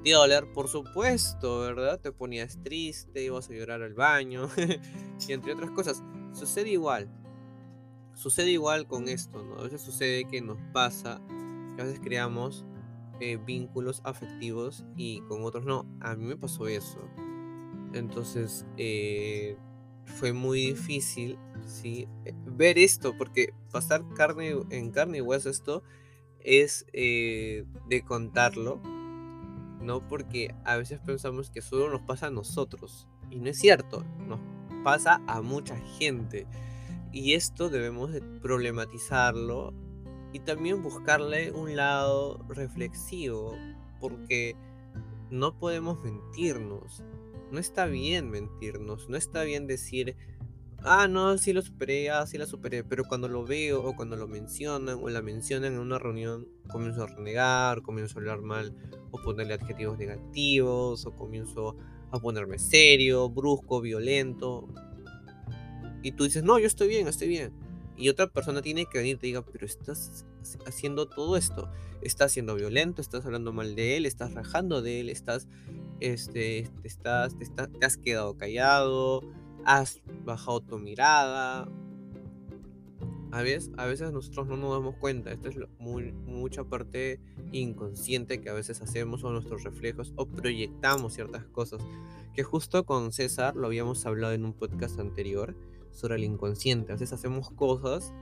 te 0.05 0.45
por 0.53 0.67
supuesto, 0.67 1.61
¿verdad? 1.61 1.99
Te 1.99 2.11
ponías 2.11 2.61
triste, 2.61 3.23
ibas 3.23 3.49
a 3.49 3.53
llorar 3.53 3.81
al 3.81 3.95
baño, 3.95 4.47
y 5.27 5.33
entre 5.33 5.53
otras 5.53 5.71
cosas. 5.71 6.03
Sucede 6.31 6.69
igual. 6.69 7.09
Sucede 8.13 8.51
igual 8.51 8.85
con 8.87 9.09
esto, 9.09 9.43
¿no? 9.43 9.55
A 9.55 9.63
veces 9.63 9.81
sucede 9.81 10.25
que 10.25 10.41
nos 10.41 10.59
pasa, 10.73 11.21
que 11.75 11.81
a 11.81 11.85
veces 11.85 11.99
creamos 12.03 12.65
eh, 13.19 13.37
vínculos 13.43 14.01
afectivos 14.03 14.85
y 14.95 15.21
con 15.21 15.43
otros 15.43 15.65
no. 15.65 15.87
A 16.01 16.15
mí 16.15 16.25
me 16.25 16.37
pasó 16.37 16.67
eso. 16.67 16.99
Entonces 17.93 18.63
eh, 18.77 19.57
fue 20.05 20.33
muy 20.33 20.67
difícil. 20.67 21.39
Eh, 21.83 22.07
ver 22.45 22.77
esto, 22.77 23.17
porque 23.17 23.53
pasar 23.71 24.05
carne 24.13 24.55
en 24.69 24.91
carne 24.91 25.17
y 25.17 25.21
hueso 25.21 25.49
esto 25.49 25.81
es 26.41 26.85
de 26.93 28.03
contarlo, 28.05 28.79
¿no? 29.81 30.07
Porque 30.07 30.53
a 30.63 30.77
veces 30.77 30.99
pensamos 30.99 31.49
que 31.49 31.61
solo 31.61 31.89
nos 31.89 32.01
pasa 32.01 32.27
a 32.27 32.31
nosotros, 32.31 33.07
y 33.29 33.39
no 33.39 33.49
es 33.49 33.57
cierto, 33.57 34.03
nos 34.27 34.39
pasa 34.83 35.21
a 35.27 35.41
mucha 35.41 35.77
gente. 35.97 36.47
Y 37.11 37.33
esto 37.33 37.69
debemos 37.69 38.11
de 38.11 38.21
problematizarlo 38.21 39.73
y 40.33 40.39
también 40.39 40.83
buscarle 40.83 41.51
un 41.51 41.75
lado 41.75 42.43
reflexivo, 42.49 43.55
porque 43.99 44.55
no 45.29 45.57
podemos 45.57 45.99
mentirnos 46.03 47.03
no 47.51 47.59
está 47.59 47.85
bien 47.85 48.29
mentirnos, 48.29 49.09
no 49.09 49.17
está 49.17 49.43
bien 49.43 49.67
decir, 49.67 50.15
ah, 50.85 51.07
no, 51.07 51.37
sí 51.37 51.53
lo 51.53 51.61
superé, 51.61 52.09
ah, 52.09 52.25
sí 52.25 52.37
la 52.37 52.45
superé, 52.45 52.83
pero 52.83 53.03
cuando 53.03 53.27
lo 53.27 53.45
veo 53.45 53.83
o 53.83 53.95
cuando 53.95 54.15
lo 54.15 54.27
mencionan 54.27 54.99
o 55.01 55.09
la 55.09 55.21
mencionan 55.21 55.73
en 55.73 55.79
una 55.79 55.99
reunión, 55.99 56.47
comienzo 56.67 57.03
a 57.03 57.07
renegar, 57.07 57.81
comienzo 57.81 58.17
a 58.17 58.21
hablar 58.21 58.41
mal 58.41 58.75
o 59.11 59.21
ponerle 59.21 59.53
adjetivos 59.53 59.97
negativos 59.97 61.05
o 61.05 61.15
comienzo 61.15 61.75
a 62.11 62.19
ponerme 62.19 62.59
serio, 62.59 63.29
brusco, 63.29 63.81
violento. 63.81 64.67
Y 66.01 66.11
tú 66.11 66.23
dices, 66.23 66.43
no, 66.43 66.59
yo 66.59 66.67
estoy 66.67 66.87
bien, 66.87 67.07
estoy 67.07 67.27
bien. 67.27 67.53
Y 67.97 68.09
otra 68.09 68.27
persona 68.27 68.61
tiene 68.61 68.85
que 68.85 68.99
venir 68.99 69.15
y 69.15 69.19
te 69.19 69.27
diga, 69.27 69.43
pero 69.45 69.65
estás 69.65 70.25
haciendo 70.65 71.07
todo 71.07 71.37
esto. 71.37 71.71
Estás 72.01 72.31
siendo 72.33 72.55
violento, 72.55 73.01
estás 73.01 73.25
hablando 73.25 73.51
mal 73.51 73.75
de 73.75 73.97
él, 73.97 74.05
estás 74.05 74.33
rajando 74.33 74.81
de 74.81 74.99
él, 74.99 75.09
estás 75.09 75.47
este, 75.99 76.69
te, 76.81 76.87
estás, 76.87 77.35
te, 77.37 77.85
has 77.85 77.97
quedado 77.97 78.37
callado, 78.37 79.21
has 79.65 80.01
bajado 80.23 80.61
tu 80.61 80.79
mirada. 80.79 81.67
A 83.31 83.41
veces, 83.41 83.71
a 83.75 83.85
veces 83.85 84.13
nosotros 84.13 84.47
no 84.47 84.55
nos 84.55 84.71
damos 84.71 84.95
cuenta, 84.95 85.31
esto 85.31 85.49
es 85.49 85.57
muy, 85.77 86.13
mucha 86.13 86.63
parte 86.63 87.19
inconsciente 87.51 88.39
que 88.39 88.49
a 88.49 88.53
veces 88.53 88.81
hacemos 88.81 89.25
o 89.25 89.31
nuestros 89.31 89.63
reflejos 89.63 90.13
o 90.15 90.25
proyectamos 90.25 91.15
ciertas 91.15 91.45
cosas, 91.47 91.81
que 92.33 92.43
justo 92.43 92.85
con 92.85 93.11
César 93.11 93.57
lo 93.57 93.67
habíamos 93.67 94.05
hablado 94.05 94.33
en 94.33 94.45
un 94.45 94.53
podcast 94.53 94.99
anterior 94.99 95.53
sobre 95.91 96.15
el 96.15 96.23
inconsciente, 96.23 96.93
a 96.93 96.95
veces 96.95 97.11
hacemos 97.11 97.51
cosas 97.51 98.13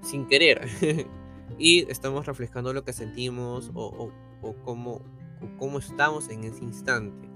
sin 0.00 0.28
querer 0.28 0.68
y 1.58 1.90
estamos 1.90 2.26
reflejando 2.26 2.72
lo 2.72 2.84
que 2.84 2.92
sentimos 2.92 3.72
o, 3.74 3.86
o, 3.86 4.48
o 4.48 4.54
cómo, 4.62 5.02
cómo 5.58 5.78
estamos 5.78 6.28
en 6.28 6.44
ese 6.44 6.62
instante. 6.62 7.28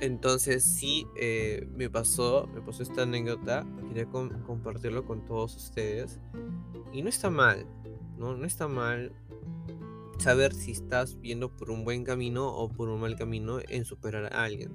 Entonces 0.00 0.64
sí, 0.64 1.06
eh, 1.16 1.68
me 1.76 1.90
pasó, 1.90 2.48
me 2.54 2.62
pasó 2.62 2.82
esta 2.82 3.02
anécdota, 3.02 3.66
quería 3.88 4.06
compartirlo 4.06 5.04
con 5.04 5.24
todos 5.26 5.54
ustedes. 5.56 6.18
Y 6.92 7.02
no 7.02 7.08
está 7.08 7.30
mal, 7.30 7.66
¿no? 8.18 8.36
No 8.36 8.46
está 8.46 8.66
mal 8.66 9.12
saber 10.18 10.54
si 10.54 10.72
estás 10.72 11.20
viendo 11.20 11.54
por 11.54 11.70
un 11.70 11.84
buen 11.84 12.04
camino 12.04 12.48
o 12.48 12.68
por 12.68 12.88
un 12.88 13.00
mal 13.00 13.16
camino 13.16 13.58
en 13.68 13.84
superar 13.84 14.32
a 14.32 14.44
alguien. 14.44 14.70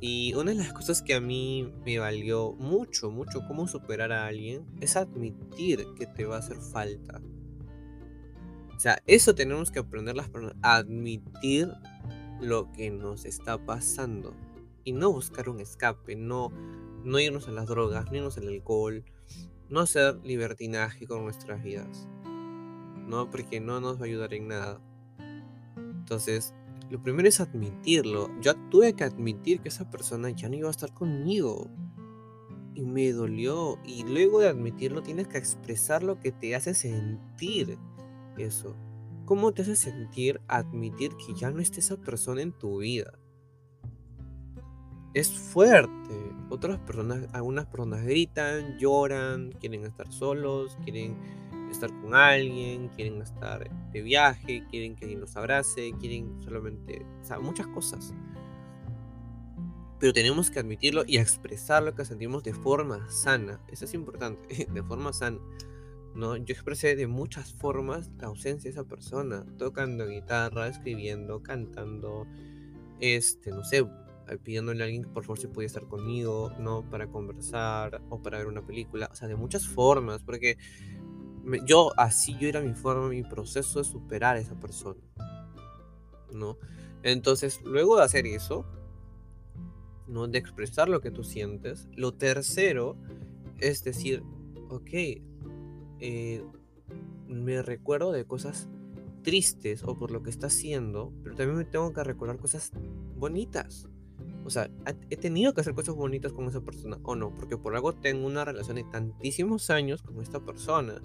Y 0.00 0.34
una 0.34 0.52
de 0.52 0.58
las 0.58 0.72
cosas 0.72 1.02
que 1.02 1.14
a 1.14 1.20
mí 1.20 1.72
me 1.84 1.98
valió 1.98 2.52
mucho, 2.52 3.10
mucho 3.10 3.40
cómo 3.48 3.66
superar 3.66 4.12
a 4.12 4.26
alguien 4.26 4.64
es 4.80 4.96
admitir 4.96 5.86
que 5.96 6.06
te 6.06 6.24
va 6.24 6.36
a 6.36 6.38
hacer 6.38 6.58
falta. 6.58 7.20
O 8.76 8.80
sea, 8.80 9.02
eso 9.06 9.34
tenemos 9.34 9.72
que 9.72 9.80
aprender 9.80 10.14
las 10.14 10.28
personas, 10.28 10.56
admitir 10.62 11.72
lo 12.40 12.70
que 12.72 12.90
nos 12.90 13.24
está 13.24 13.64
pasando 13.64 14.34
y 14.84 14.92
no 14.92 15.12
buscar 15.12 15.48
un 15.48 15.60
escape, 15.60 16.16
no, 16.16 16.50
no 17.04 17.18
irnos 17.18 17.48
a 17.48 17.52
las 17.52 17.66
drogas, 17.66 18.10
no 18.10 18.16
irnos 18.16 18.38
al 18.38 18.48
alcohol, 18.48 19.04
no 19.68 19.80
hacer 19.80 20.18
libertinaje 20.24 21.06
con 21.06 21.24
nuestras 21.24 21.62
vidas, 21.62 22.08
no, 23.06 23.30
porque 23.30 23.60
no 23.60 23.80
nos 23.80 23.98
va 23.98 24.02
a 24.02 24.06
ayudar 24.06 24.34
en 24.34 24.48
nada. 24.48 24.80
Entonces, 25.76 26.54
lo 26.90 27.02
primero 27.02 27.28
es 27.28 27.40
admitirlo. 27.40 28.30
Yo 28.40 28.54
tuve 28.70 28.94
que 28.94 29.04
admitir 29.04 29.60
que 29.60 29.68
esa 29.68 29.90
persona 29.90 30.30
ya 30.30 30.48
no 30.48 30.56
iba 30.56 30.68
a 30.68 30.70
estar 30.70 30.92
conmigo. 30.94 31.68
Y 32.74 32.82
me 32.82 33.12
dolió. 33.12 33.78
Y 33.84 34.04
luego 34.04 34.40
de 34.40 34.48
admitirlo 34.48 35.02
tienes 35.02 35.28
que 35.28 35.36
expresar 35.36 36.02
lo 36.02 36.18
que 36.18 36.32
te 36.32 36.54
hace 36.54 36.72
sentir 36.72 37.78
eso? 38.38 38.74
¿Cómo 39.28 39.52
te 39.52 39.60
hace 39.60 39.76
sentir 39.76 40.40
admitir 40.48 41.14
que 41.18 41.34
ya 41.34 41.50
no 41.50 41.60
esté 41.60 41.80
esa 41.80 41.98
persona 41.98 42.40
en 42.40 42.50
tu 42.50 42.78
vida? 42.78 43.12
Es 45.12 45.28
fuerte. 45.28 46.32
Otras 46.48 46.78
personas, 46.78 47.28
algunas 47.34 47.66
personas 47.66 48.06
gritan, 48.06 48.78
lloran, 48.78 49.52
quieren 49.60 49.84
estar 49.84 50.10
solos, 50.10 50.78
quieren 50.82 51.14
estar 51.70 51.90
con 52.00 52.14
alguien, 52.14 52.88
quieren 52.88 53.20
estar 53.20 53.68
de 53.92 54.00
viaje, 54.00 54.64
quieren 54.70 54.96
que 54.96 55.04
alguien 55.04 55.20
los 55.20 55.36
abrace, 55.36 55.92
quieren 56.00 56.40
solamente, 56.40 57.04
o 57.20 57.24
sea, 57.26 57.38
muchas 57.38 57.66
cosas. 57.66 58.14
Pero 60.00 60.14
tenemos 60.14 60.50
que 60.50 60.60
admitirlo 60.60 61.04
y 61.06 61.18
expresar 61.18 61.82
lo 61.82 61.94
que 61.94 62.06
sentimos 62.06 62.44
de 62.44 62.54
forma 62.54 63.10
sana. 63.10 63.60
Eso 63.68 63.84
es 63.84 63.92
importante, 63.92 64.68
de 64.72 64.82
forma 64.82 65.12
sana. 65.12 65.38
¿No? 66.14 66.36
Yo 66.36 66.52
expresé 66.52 66.96
de 66.96 67.06
muchas 67.06 67.52
formas 67.52 68.10
la 68.18 68.28
ausencia 68.28 68.70
de 68.70 68.72
esa 68.72 68.84
persona, 68.84 69.44
tocando 69.58 70.06
guitarra, 70.06 70.68
escribiendo, 70.68 71.42
cantando, 71.42 72.26
este, 73.00 73.50
no 73.50 73.64
sé, 73.64 73.86
pidiéndole 74.42 74.82
a 74.82 74.86
alguien 74.86 75.04
que 75.04 75.10
por 75.10 75.24
favor 75.24 75.38
se 75.38 75.48
pudiera 75.48 75.68
estar 75.68 75.88
conmigo, 75.88 76.52
¿no? 76.58 76.88
Para 76.90 77.06
conversar 77.06 78.02
o 78.10 78.20
para 78.20 78.38
ver 78.38 78.46
una 78.46 78.66
película, 78.66 79.08
o 79.10 79.14
sea, 79.14 79.28
de 79.28 79.36
muchas 79.36 79.66
formas, 79.66 80.22
porque 80.22 80.58
yo, 81.64 81.92
así 81.96 82.36
yo 82.38 82.48
era 82.48 82.60
mi 82.60 82.74
forma, 82.74 83.08
mi 83.08 83.22
proceso 83.22 83.78
de 83.78 83.84
superar 83.84 84.36
a 84.36 84.40
esa 84.40 84.58
persona, 84.58 85.00
¿no? 86.32 86.58
Entonces, 87.02 87.60
luego 87.64 87.96
de 87.96 88.04
hacer 88.04 88.26
eso, 88.26 88.66
¿no? 90.06 90.26
De 90.26 90.38
expresar 90.38 90.88
lo 90.88 91.00
que 91.00 91.10
tú 91.10 91.24
sientes, 91.24 91.88
lo 91.94 92.12
tercero 92.12 92.96
es 93.60 93.82
decir, 93.82 94.22
ok, 94.68 94.90
eh, 96.00 96.42
me 97.26 97.62
recuerdo 97.62 98.12
de 98.12 98.24
cosas 98.24 98.68
tristes 99.22 99.82
o 99.84 99.98
por 99.98 100.10
lo 100.10 100.22
que 100.22 100.30
está 100.30 100.46
haciendo, 100.46 101.12
pero 101.22 101.36
también 101.36 101.58
me 101.58 101.64
tengo 101.64 101.92
que 101.92 102.04
recordar 102.04 102.38
cosas 102.38 102.72
bonitas. 103.16 103.88
O 104.44 104.50
sea, 104.50 104.70
he 105.10 105.16
tenido 105.16 105.52
que 105.52 105.60
hacer 105.60 105.74
cosas 105.74 105.94
bonitas 105.94 106.32
con 106.32 106.46
esa 106.46 106.62
persona 106.62 106.98
o 107.02 107.14
no, 107.14 107.34
porque 107.36 107.58
por 107.58 107.74
algo 107.74 107.92
tengo 107.92 108.26
una 108.26 108.44
relación 108.44 108.76
de 108.76 108.84
tantísimos 108.84 109.68
años 109.68 110.02
con 110.02 110.22
esta 110.22 110.40
persona. 110.40 111.02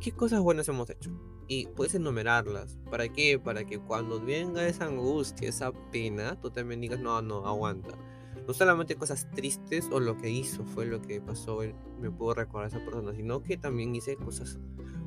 ¿Qué 0.00 0.12
cosas 0.12 0.40
buenas 0.40 0.68
hemos 0.68 0.90
hecho? 0.90 1.10
Y 1.48 1.68
puedes 1.68 1.94
enumerarlas. 1.94 2.78
¿Para 2.90 3.08
qué? 3.08 3.38
Para 3.38 3.64
que 3.64 3.78
cuando 3.78 4.20
venga 4.20 4.66
esa 4.66 4.86
angustia, 4.86 5.48
esa 5.48 5.72
pena, 5.90 6.38
tú 6.40 6.50
también 6.50 6.80
digas, 6.80 7.00
no, 7.00 7.22
no, 7.22 7.46
aguanta. 7.46 7.96
No 8.46 8.54
solamente 8.54 8.96
cosas 8.96 9.30
tristes 9.30 9.88
o 9.92 10.00
lo 10.00 10.16
que 10.16 10.30
hizo 10.30 10.64
fue 10.64 10.86
lo 10.86 11.00
que 11.00 11.20
pasó, 11.20 11.60
me 12.00 12.10
puedo 12.10 12.34
recordar 12.34 12.64
a 12.64 12.68
esa 12.68 12.84
persona, 12.84 13.14
sino 13.14 13.42
que 13.42 13.56
también 13.56 13.94
hice 13.94 14.16
cosas, 14.16 14.58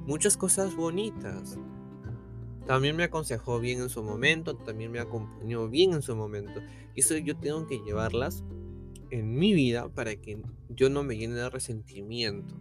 muchas 0.06 0.38
cosas 0.38 0.76
bonitas. 0.76 1.58
También 2.66 2.96
me 2.96 3.04
aconsejó 3.04 3.60
bien 3.60 3.82
en 3.82 3.90
su 3.90 4.02
momento, 4.02 4.56
también 4.56 4.92
me 4.92 5.00
acompañó 5.00 5.70
bien 5.70 5.94
en 5.94 6.02
su 6.02 6.16
momento. 6.16 6.62
Y 6.96 7.02
eso 7.02 7.16
yo 7.18 7.38
tengo 7.38 7.68
que 7.68 7.80
llevarlas 7.80 8.44
en 9.12 9.36
mi 9.36 9.54
vida 9.54 9.88
para 9.90 10.16
que 10.16 10.42
yo 10.70 10.90
no 10.90 11.04
me 11.04 11.18
llene 11.18 11.36
de 11.36 11.50
resentimiento. 11.50 12.56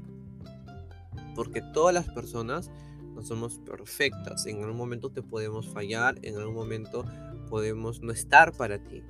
Porque 1.35 1.63
todas 1.73 1.95
las 1.95 2.09
personas 2.11 2.71
no 3.15 3.23
somos 3.23 3.59
perfectas. 3.61 4.47
En 4.47 4.63
algún 4.63 4.77
momento 4.77 5.11
te 5.11 5.23
podemos 5.23 5.69
fallar, 5.69 6.19
en 6.23 6.37
algún 6.37 6.55
momento 6.55 7.05
podemos 7.49 8.03
no 8.03 8.13
estar 8.13 8.53
para 8.53 8.79
ti. 8.79 9.03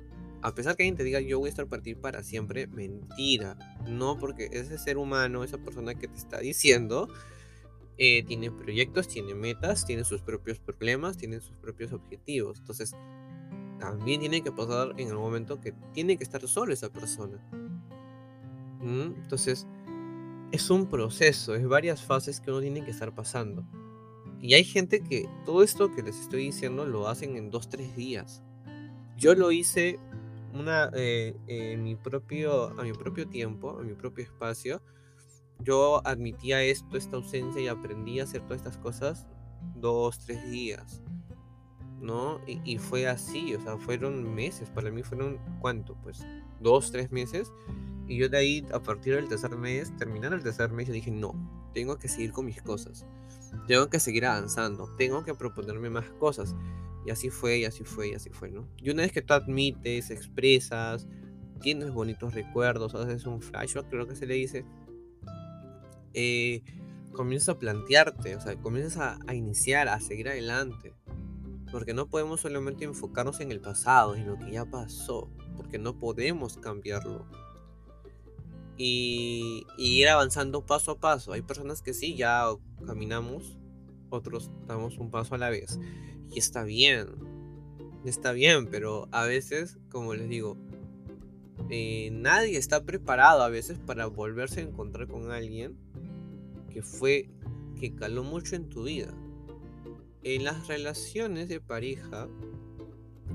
A 0.45 0.53
pesar 0.53 0.75
que 0.75 0.83
alguien 0.83 0.95
te 0.95 1.03
diga 1.03 1.19
yo 1.21 1.39
voy 1.39 1.47
a 1.47 1.49
estar 1.49 1.65
para 1.65 1.81
para 1.99 2.21
siempre, 2.21 2.67
mentira. 2.67 3.57
No, 3.87 4.19
porque 4.19 4.47
ese 4.51 4.77
ser 4.77 4.99
humano, 4.99 5.43
esa 5.43 5.57
persona 5.57 5.95
que 5.95 6.07
te 6.07 6.17
está 6.17 6.37
diciendo, 6.37 7.07
eh, 7.97 8.21
tiene 8.27 8.51
proyectos, 8.51 9.07
tiene 9.07 9.33
metas, 9.33 9.87
tiene 9.87 10.03
sus 10.03 10.21
propios 10.21 10.59
problemas, 10.59 11.17
tiene 11.17 11.39
sus 11.39 11.55
propios 11.57 11.93
objetivos. 11.93 12.59
Entonces, 12.59 12.91
también 13.79 14.19
tiene 14.19 14.43
que 14.43 14.51
pasar 14.51 14.93
en 14.97 15.07
el 15.07 15.15
momento 15.15 15.59
que 15.59 15.73
tiene 15.93 16.15
que 16.15 16.23
estar 16.23 16.47
solo 16.47 16.73
esa 16.73 16.93
persona. 16.93 17.39
¿Mm? 18.81 19.15
Entonces, 19.23 19.65
es 20.51 20.69
un 20.69 20.87
proceso, 20.87 21.55
es 21.55 21.67
varias 21.67 22.03
fases 22.03 22.39
que 22.39 22.51
uno 22.51 22.61
tiene 22.61 22.85
que 22.85 22.91
estar 22.91 23.15
pasando. 23.15 23.65
Y 24.41 24.53
hay 24.53 24.63
gente 24.63 25.01
que 25.01 25.27
todo 25.43 25.63
esto 25.63 25.89
que 25.91 26.03
les 26.03 26.19
estoy 26.19 26.43
diciendo 26.43 26.85
lo 26.85 27.07
hacen 27.07 27.35
en 27.35 27.49
dos, 27.49 27.67
tres 27.67 27.95
días. 27.95 28.43
Yo 29.17 29.33
lo 29.33 29.51
hice 29.51 29.97
una, 30.55 30.89
eh, 30.93 31.77
mi 31.79 31.95
propio, 31.95 32.69
a 32.79 32.83
mi 32.83 32.93
propio 32.93 33.27
tiempo, 33.27 33.77
a 33.79 33.83
mi 33.83 33.93
propio 33.93 34.23
espacio. 34.23 34.81
Yo 35.59 36.05
admitía 36.05 36.63
esto, 36.63 36.97
esta 36.97 37.17
ausencia 37.17 37.61
y 37.61 37.67
aprendí 37.67 38.19
a 38.19 38.23
hacer 38.23 38.41
todas 38.41 38.57
estas 38.57 38.77
cosas 38.77 39.25
dos, 39.75 40.19
tres 40.19 40.49
días. 40.49 41.01
¿No? 42.01 42.39
Y, 42.45 42.59
y 42.65 42.77
fue 42.77 43.07
así, 43.07 43.55
o 43.55 43.61
sea, 43.61 43.77
fueron 43.77 44.35
meses. 44.35 44.69
Para 44.69 44.91
mí 44.91 45.01
fueron, 45.01 45.39
¿cuánto? 45.59 45.95
Pues 46.03 46.25
dos, 46.59 46.91
tres 46.91 47.11
meses. 47.11 47.51
Y 48.07 48.17
yo 48.17 48.29
de 48.29 48.37
ahí, 48.37 48.65
a 48.71 48.79
partir 48.79 49.15
del 49.15 49.27
tercer 49.27 49.55
mes, 49.57 49.95
terminar 49.97 50.33
el 50.33 50.43
tercer 50.43 50.71
mes, 50.71 50.87
yo 50.87 50.93
dije, 50.93 51.09
no, 51.09 51.33
tengo 51.73 51.97
que 51.97 52.07
seguir 52.07 52.31
con 52.31 52.45
mis 52.45 52.61
cosas. 52.61 53.05
Tengo 53.67 53.89
que 53.89 53.99
seguir 53.99 54.25
avanzando. 54.25 54.87
Tengo 54.97 55.23
que 55.23 55.33
proponerme 55.33 55.89
más 55.89 56.05
cosas. 56.19 56.55
Y 57.05 57.11
así 57.11 57.29
fue, 57.29 57.59
y 57.59 57.65
así 57.65 57.83
fue, 57.83 58.09
y 58.09 58.13
así 58.13 58.29
fue, 58.29 58.49
¿no? 58.51 58.67
Y 58.77 58.89
una 58.89 59.03
vez 59.03 59.11
que 59.11 59.21
tú 59.21 59.33
admites, 59.33 60.09
expresas, 60.09 61.07
tienes 61.61 61.91
bonitos 61.91 62.33
recuerdos, 62.33 62.95
haces 62.95 63.25
un 63.25 63.41
flashback, 63.41 63.89
creo 63.89 64.07
que 64.07 64.15
se 64.15 64.25
le 64.25 64.33
dice, 64.35 64.65
eh, 66.13 66.63
comienzas 67.11 67.49
a 67.49 67.59
plantearte, 67.59 68.35
o 68.35 68.41
sea, 68.41 68.55
comienzas 68.55 68.97
a, 68.97 69.19
a, 69.27 69.35
iniciar, 69.35 69.87
a 69.87 69.99
seguir 69.99 70.29
adelante. 70.29 70.93
Porque 71.71 71.93
no 71.93 72.07
podemos 72.07 72.41
solamente 72.41 72.85
enfocarnos 72.85 73.39
en 73.39 73.51
el 73.51 73.59
pasado, 73.59 74.15
en 74.15 74.27
lo 74.27 74.37
que 74.37 74.51
ya 74.51 74.65
pasó, 74.65 75.29
porque 75.57 75.77
no 75.77 75.99
podemos 75.99 76.57
cambiarlo 76.57 77.27
y, 78.77 79.65
ir 79.77 80.07
avanzando 80.07 80.65
paso 80.65 80.91
a 80.91 80.99
paso. 80.99 81.33
Hay 81.33 81.41
personas 81.41 81.81
que 81.81 81.93
sí, 81.93 82.15
ya 82.15 82.45
caminamos, 82.85 83.57
otros 84.09 84.51
damos 84.67 84.97
un 84.97 85.11
paso 85.11 85.35
a 85.35 85.37
la 85.37 85.49
vez. 85.49 85.79
Y 86.31 86.39
está 86.39 86.63
bien, 86.63 87.07
está 88.05 88.31
bien, 88.31 88.67
pero 88.67 89.07
a 89.11 89.25
veces, 89.25 89.77
como 89.89 90.13
les 90.13 90.27
digo, 90.29 90.57
eh, 91.69 92.09
nadie 92.11 92.57
está 92.57 92.83
preparado 92.83 93.41
a 93.41 93.49
veces 93.49 93.79
para 93.79 94.07
volverse 94.07 94.59
a 94.59 94.63
encontrar 94.63 95.07
con 95.07 95.31
alguien 95.31 95.77
que 96.69 96.81
fue, 96.81 97.29
que 97.79 97.95
caló 97.95 98.23
mucho 98.23 98.55
en 98.55 98.69
tu 98.69 98.83
vida. 98.83 99.13
En 100.23 100.43
las 100.43 100.67
relaciones 100.67 101.49
de 101.49 101.61
pareja, 101.61 102.27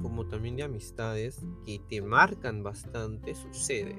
como 0.03 0.26
también 0.26 0.57
de 0.57 0.64
amistades, 0.64 1.40
que 1.64 1.81
te 1.88 2.03
marcan 2.03 2.62
bastante, 2.62 3.35
sucede 3.35 3.96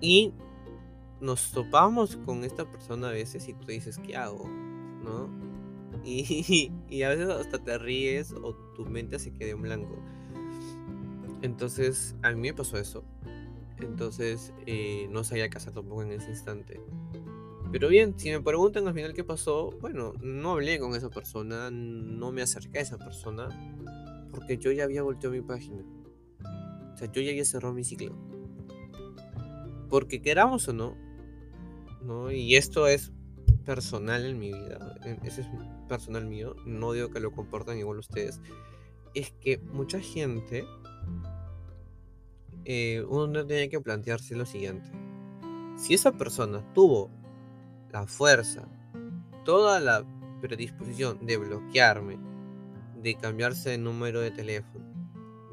y 0.00 0.32
nos 1.20 1.50
topamos 1.50 2.16
con 2.24 2.44
esta 2.44 2.64
persona 2.70 3.08
a 3.08 3.12
veces 3.12 3.48
y 3.48 3.54
tú 3.54 3.66
dices, 3.66 3.98
¿qué 3.98 4.16
hago? 4.16 4.48
¿No? 5.02 5.47
Y, 6.90 7.02
a 7.02 7.08
veces 7.10 7.28
hasta 7.28 7.58
te 7.58 7.78
ríes 7.78 8.32
o 8.32 8.54
tu 8.74 8.86
mente 8.86 9.18
se 9.18 9.32
queda 9.32 9.50
en 9.50 9.62
blanco. 9.62 9.98
Entonces, 11.42 12.16
a 12.22 12.30
mí 12.32 12.40
me 12.40 12.54
pasó 12.54 12.78
eso. 12.78 13.04
Entonces, 13.80 14.52
eh, 14.66 15.06
no 15.10 15.22
sabía 15.22 15.48
hacer 15.54 15.72
tampoco 15.72 16.02
en 16.02 16.12
ese 16.12 16.30
instante. 16.30 16.80
Pero 17.70 17.88
bien, 17.88 18.18
si 18.18 18.30
me 18.30 18.40
preguntan 18.40 18.88
al 18.88 18.94
final 18.94 19.12
qué 19.12 19.24
pasó, 19.24 19.72
bueno, 19.80 20.14
no 20.22 20.52
hablé 20.52 20.78
con 20.78 20.94
esa 20.94 21.10
persona, 21.10 21.70
no 21.70 22.32
me 22.32 22.42
acerqué 22.42 22.78
a 22.78 22.82
esa 22.82 22.98
persona, 22.98 23.48
porque 24.32 24.56
yo 24.56 24.72
ya 24.72 24.84
había 24.84 25.02
volteado 25.02 25.34
mi 25.34 25.42
página. 25.42 25.84
O 26.94 26.96
sea, 26.96 27.12
yo 27.12 27.20
ya 27.20 27.30
había 27.30 27.44
cerrado 27.44 27.74
mi 27.74 27.84
ciclo. 27.84 28.16
Porque 29.90 30.22
queramos 30.22 30.66
o 30.68 30.72
no, 30.72 30.96
¿no? 32.02 32.32
Y 32.32 32.56
esto 32.56 32.86
es 32.86 33.12
personal 33.64 34.24
en 34.24 34.38
mi 34.38 34.48
vida, 34.48 34.96
ese 35.22 35.42
es 35.42 35.48
personal 35.88 36.26
mío, 36.26 36.54
no 36.64 36.92
digo 36.92 37.10
que 37.10 37.20
lo 37.20 37.32
comportan 37.32 37.78
igual 37.78 37.98
ustedes, 37.98 38.40
es 39.14 39.32
que 39.32 39.58
mucha 39.58 40.00
gente, 40.00 40.66
eh, 42.64 43.04
uno 43.08 43.46
tiene 43.46 43.68
que 43.68 43.80
plantearse 43.80 44.36
lo 44.36 44.46
siguiente, 44.46 44.90
si 45.76 45.94
esa 45.94 46.12
persona 46.12 46.62
tuvo 46.74 47.10
la 47.90 48.06
fuerza, 48.06 48.68
toda 49.44 49.80
la 49.80 50.04
predisposición 50.40 51.24
de 51.24 51.36
bloquearme, 51.36 52.18
de 53.02 53.14
cambiarse 53.14 53.70
de 53.70 53.78
número 53.78 54.20
de 54.20 54.30
teléfono, 54.30 54.84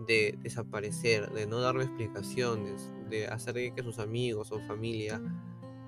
de 0.08 0.38
desaparecer, 0.42 1.32
de 1.32 1.48
no 1.48 1.60
darme 1.60 1.84
explicaciones, 1.84 2.92
de 3.10 3.28
hacer 3.28 3.74
que 3.74 3.84
sus 3.84 4.00
amigos 4.00 4.52
o 4.52 4.60
familia 4.62 5.22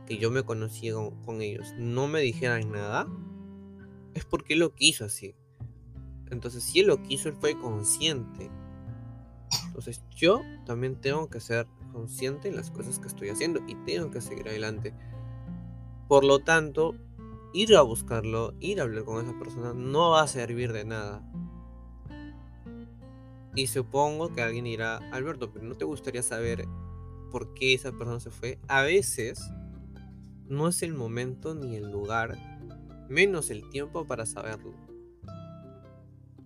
que 0.06 0.18
yo 0.18 0.32
me 0.32 0.44
conocía 0.44 0.94
con, 1.26 1.42
ellos 1.42 1.74
no 1.78 2.08
me 2.08 2.22
dijeran 2.22 2.72
nada, 2.72 3.08
es 4.18 4.26
porque 4.26 4.54
él 4.54 4.60
lo 4.60 4.74
quiso 4.74 5.06
así. 5.06 5.36
Entonces, 6.30 6.64
si 6.64 6.80
él 6.80 6.88
lo 6.88 7.02
quiso, 7.04 7.30
él 7.30 7.36
fue 7.40 7.58
consciente. 7.58 8.50
Entonces, 9.68 10.04
yo 10.16 10.42
también 10.66 11.00
tengo 11.00 11.30
que 11.30 11.40
ser 11.40 11.68
consciente 11.94 12.50
de 12.50 12.56
las 12.56 12.72
cosas 12.72 13.00
que 13.00 13.08
estoy 13.08 13.30
haciendo 13.30 13.62
y 13.68 13.76
tengo 13.86 14.12
que 14.12 14.22
seguir 14.22 14.48
adelante. 14.50 14.94
Por 16.08 16.24
lo 16.24 16.40
tanto, 16.40 16.96
ir 17.54 17.76
a 17.76 17.82
buscarlo, 17.82 18.54
ir 18.60 18.80
a 18.80 18.84
hablar 18.84 19.06
con 19.06 19.26
esa 19.26 19.38
persona, 19.38 19.74
no 19.74 20.12
va 20.12 20.24
a 20.24 20.28
servir 20.28 20.74
de 20.74 20.86
nada. 20.86 21.24
Y 23.56 23.68
supongo 23.68 24.34
que 24.34 24.42
alguien 24.42 24.66
dirá, 24.66 24.98
Alberto, 25.12 25.52
pero 25.52 25.66
¿no 25.66 25.76
te 25.76 25.86
gustaría 25.86 26.22
saber 26.22 26.68
por 27.32 27.54
qué 27.54 27.74
esa 27.74 27.92
persona 27.92 28.20
se 28.20 28.30
fue, 28.30 28.60
a 28.68 28.84
veces 28.84 29.52
no 30.48 30.68
es 30.68 30.82
el 30.84 30.94
momento 30.94 31.56
ni 31.56 31.76
el 31.76 31.92
lugar, 31.92 32.38
menos 33.10 33.50
el 33.50 33.70
tiempo 33.70 34.06
para 34.06 34.26
saberlo. 34.26 34.74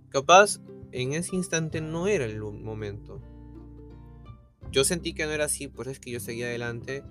Capaz 0.10 0.60
en 0.92 1.14
ese 1.14 1.36
instante 1.36 1.82
no 1.82 2.08
era 2.08 2.26
el 2.26 2.42
momento. 2.42 3.22
Yo 4.72 4.84
sentí 4.84 5.14
que 5.14 5.26
no 5.26 5.32
era 5.32 5.46
así, 5.46 5.68
por 5.68 5.86
eso 5.86 5.92
es 5.92 6.00
que 6.00 6.12
yo 6.12 6.20
seguía 6.20 6.48
adelante, 6.48 7.04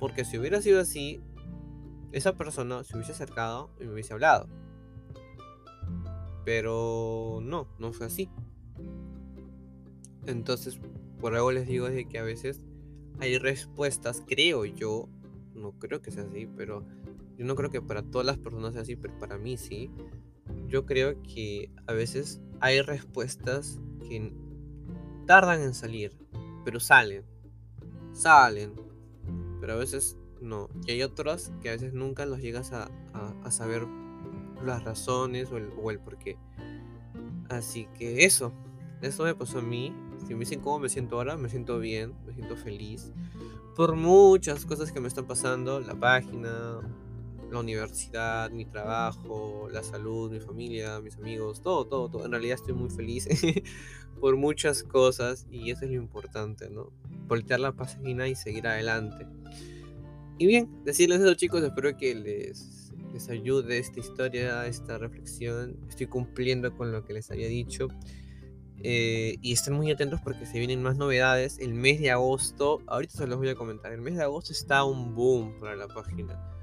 porque 0.00 0.24
si 0.24 0.38
hubiera 0.38 0.60
sido 0.60 0.80
así, 0.80 1.20
esa 2.12 2.36
persona 2.36 2.84
se 2.84 2.96
hubiese 2.96 3.12
acercado 3.12 3.70
y 3.80 3.84
me 3.84 3.92
hubiese 3.92 4.12
hablado. 4.12 4.48
Pero 6.44 7.40
no, 7.42 7.68
no 7.78 7.92
fue 7.92 8.06
así. 8.06 8.30
Entonces, 10.26 10.78
por 11.20 11.34
algo 11.34 11.52
les 11.52 11.66
digo 11.66 11.88
de 11.88 12.06
que 12.06 12.18
a 12.18 12.22
veces 12.22 12.60
hay 13.18 13.38
respuestas, 13.38 14.22
creo 14.26 14.64
yo, 14.64 15.08
no 15.54 15.72
creo 15.72 16.02
que 16.02 16.10
sea 16.10 16.24
así, 16.24 16.46
pero 16.46 16.84
yo 17.36 17.44
no 17.44 17.54
creo 17.54 17.70
que 17.70 17.82
para 17.82 18.02
todas 18.02 18.26
las 18.26 18.38
personas 18.38 18.74
sea 18.74 18.82
así, 18.82 18.96
pero 18.96 19.18
para 19.18 19.38
mí 19.38 19.56
sí. 19.56 19.90
Yo 20.68 20.86
creo 20.86 21.20
que 21.22 21.70
a 21.86 21.92
veces 21.92 22.40
hay 22.60 22.80
respuestas 22.80 23.80
que 24.06 24.32
tardan 25.26 25.62
en 25.62 25.74
salir, 25.74 26.16
pero 26.64 26.80
salen. 26.80 27.24
Salen. 28.12 28.72
Pero 29.60 29.72
a 29.72 29.76
veces 29.76 30.16
no. 30.40 30.68
Y 30.86 30.92
hay 30.92 31.02
otras 31.02 31.52
que 31.60 31.70
a 31.70 31.72
veces 31.72 31.94
nunca 31.94 32.26
los 32.26 32.40
llegas 32.40 32.72
a, 32.72 32.90
a, 33.12 33.50
saber 33.50 33.86
las 34.62 34.84
razones 34.84 35.50
o 35.50 35.56
el, 35.56 35.70
o 35.82 35.90
el 35.90 35.98
por 35.98 36.18
qué. 36.18 36.36
Así 37.48 37.88
que 37.98 38.24
eso, 38.24 38.52
eso 39.02 39.24
me 39.24 39.34
pasó 39.34 39.58
a 39.58 39.62
mí. 39.62 39.94
Si 40.26 40.34
me 40.34 40.40
dicen 40.40 40.60
cómo 40.60 40.78
me 40.78 40.88
siento 40.88 41.16
ahora, 41.16 41.36
me 41.36 41.48
siento 41.48 41.78
bien, 41.78 42.14
me 42.26 42.34
siento 42.34 42.56
feliz. 42.56 43.12
Por 43.74 43.96
muchas 43.96 44.64
cosas 44.64 44.92
que 44.92 45.00
me 45.00 45.08
están 45.08 45.26
pasando, 45.26 45.80
la 45.80 45.94
página, 45.94 46.80
la 47.50 47.60
universidad, 47.60 48.50
mi 48.50 48.64
trabajo, 48.64 49.68
la 49.70 49.82
salud, 49.82 50.30
mi 50.30 50.40
familia, 50.40 51.00
mis 51.00 51.16
amigos, 51.16 51.62
todo, 51.62 51.86
todo, 51.86 52.08
todo. 52.08 52.24
En 52.24 52.32
realidad 52.32 52.56
estoy 52.56 52.74
muy 52.74 52.90
feliz 52.90 53.28
por 54.20 54.36
muchas 54.36 54.82
cosas 54.82 55.46
y 55.50 55.70
eso 55.70 55.84
es 55.84 55.90
lo 55.90 55.96
importante, 55.96 56.70
¿no? 56.70 56.92
Voltear 57.26 57.60
la 57.60 57.72
página 57.72 58.28
y 58.28 58.34
seguir 58.34 58.66
adelante. 58.66 59.26
Y 60.38 60.46
bien, 60.46 60.84
decirles 60.84 61.20
eso 61.20 61.34
chicos, 61.34 61.62
espero 61.62 61.96
que 61.96 62.14
les, 62.14 62.92
les 63.12 63.28
ayude 63.28 63.78
esta 63.78 64.00
historia, 64.00 64.66
esta 64.66 64.98
reflexión. 64.98 65.78
Estoy 65.88 66.06
cumpliendo 66.06 66.76
con 66.76 66.90
lo 66.90 67.04
que 67.04 67.12
les 67.12 67.30
había 67.30 67.46
dicho. 67.46 67.88
Eh, 68.86 69.36
y 69.40 69.52
estén 69.54 69.72
muy 69.74 69.90
atentos 69.90 70.20
porque 70.20 70.44
se 70.44 70.58
vienen 70.58 70.82
más 70.82 70.96
novedades. 70.96 71.58
El 71.58 71.72
mes 71.72 72.00
de 72.00 72.10
agosto, 72.10 72.82
ahorita 72.86 73.14
se 73.16 73.26
los 73.26 73.38
voy 73.38 73.48
a 73.48 73.54
comentar, 73.54 73.92
el 73.92 74.02
mes 74.02 74.16
de 74.16 74.24
agosto 74.24 74.52
está 74.52 74.84
un 74.84 75.14
boom 75.14 75.58
para 75.58 75.74
la 75.74 75.88
página. 75.88 76.53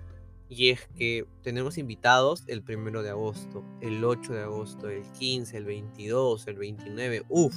Y 0.54 0.72
es 0.72 0.86
que 0.98 1.26
tenemos 1.44 1.78
invitados 1.78 2.44
el 2.48 2.62
primero 2.62 3.04
de 3.04 3.10
agosto, 3.10 3.64
el 3.80 4.04
8 4.04 4.34
de 4.34 4.42
agosto, 4.42 4.90
el 4.90 5.04
15, 5.14 5.56
el 5.56 5.64
22, 5.64 6.46
el 6.46 6.58
29, 6.58 7.24
uff, 7.30 7.56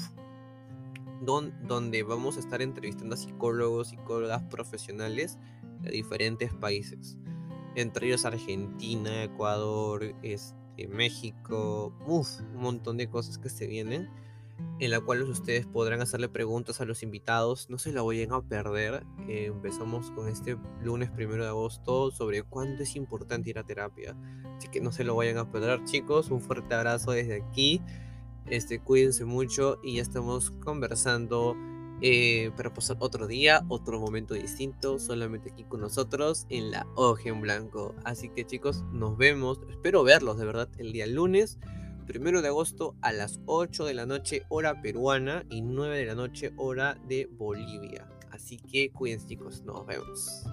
donde 1.21 2.05
vamos 2.05 2.37
a 2.37 2.41
estar 2.41 2.63
entrevistando 2.63 3.17
a 3.17 3.19
psicólogos, 3.19 3.89
psicólogas 3.89 4.45
profesionales 4.45 5.39
de 5.81 5.91
diferentes 5.91 6.55
países, 6.55 7.19
entre 7.75 8.07
ellos 8.07 8.25
Argentina, 8.27 9.25
Ecuador, 9.25 10.15
este, 10.23 10.87
México, 10.87 11.93
uff, 12.07 12.43
un 12.55 12.61
montón 12.61 12.97
de 12.97 13.11
cosas 13.11 13.39
que 13.39 13.49
se 13.49 13.67
vienen 13.67 14.09
en 14.81 14.91
la 14.91 15.01
cual 15.01 15.23
ustedes 15.23 15.67
podrán 15.67 16.01
hacerle 16.03 16.29
preguntas 16.29 16.81
a 16.81 16.85
los 16.85 17.03
invitados. 17.03 17.71
No 17.71 17.79
se 17.79 17.93
la 17.93 18.03
vayan 18.03 18.33
a 18.33 18.43
perder. 18.43 19.05
Empezamos 19.29 20.11
con 20.11 20.29
este 20.29 20.57
lunes 20.83 21.11
primero 21.11 21.45
de 21.45 21.51
agosto 21.51 22.11
sobre 22.11 22.43
cuánto 22.43 22.83
es 22.83 22.97
importante 22.97 23.51
ir 23.51 23.59
a 23.59 23.65
terapia. 23.65 24.17
Así 24.57 24.69
que 24.69 24.81
no 24.81 24.93
se 24.93 25.05
lo 25.05 25.15
vayan 25.17 25.39
a 25.39 25.51
perder, 25.51 25.85
chicos. 25.85 26.31
Un 26.31 26.41
fuerte 26.41 26.75
abrazo 26.75 27.13
desde 27.13 27.37
aquí. 27.43 27.81
Este, 28.47 28.79
cuídense 28.79 29.25
mucho 29.25 29.79
y 29.83 29.97
ya 29.97 30.03
estamos 30.03 30.51
conversando 30.51 31.57
eh, 32.03 32.51
para 32.57 32.75
pasar 32.75 32.97
otro 33.01 33.27
día, 33.27 33.65
otro 33.69 33.99
momento 33.99 34.35
distinto, 34.35 34.99
solamente 34.99 35.53
aquí 35.53 35.65
con 35.65 35.81
nosotros 35.81 36.45
en 36.51 36.71
la 36.71 36.87
hoja 36.97 37.31
en 37.31 37.41
blanco. 37.41 37.95
Así 38.05 38.29
que 38.29 38.45
chicos, 38.45 38.83
nos 38.93 39.17
vemos. 39.17 39.61
Espero 39.71 40.03
verlos 40.03 40.37
de 40.37 40.45
verdad 40.45 40.69
el 40.79 40.93
día 40.93 41.07
lunes 41.07 41.59
primero 42.07 42.43
de 42.43 42.49
agosto 42.49 42.97
a 43.01 43.13
las 43.13 43.41
8 43.47 43.85
de 43.85 43.95
la 43.95 44.07
noche 44.07 44.45
hora 44.49 44.81
peruana 44.81 45.45
y 45.51 45.63
9 45.63 45.97
de 45.97 46.07
la 46.07 46.15
noche 46.15 46.53
hora 46.57 46.99
de 47.09 47.27
Bolivia. 47.27 48.09
Así 48.31 48.57
que 48.59 48.91
cuídense 48.91 49.29
chicos, 49.29 49.63
nos 49.65 49.87
vemos. 49.87 50.45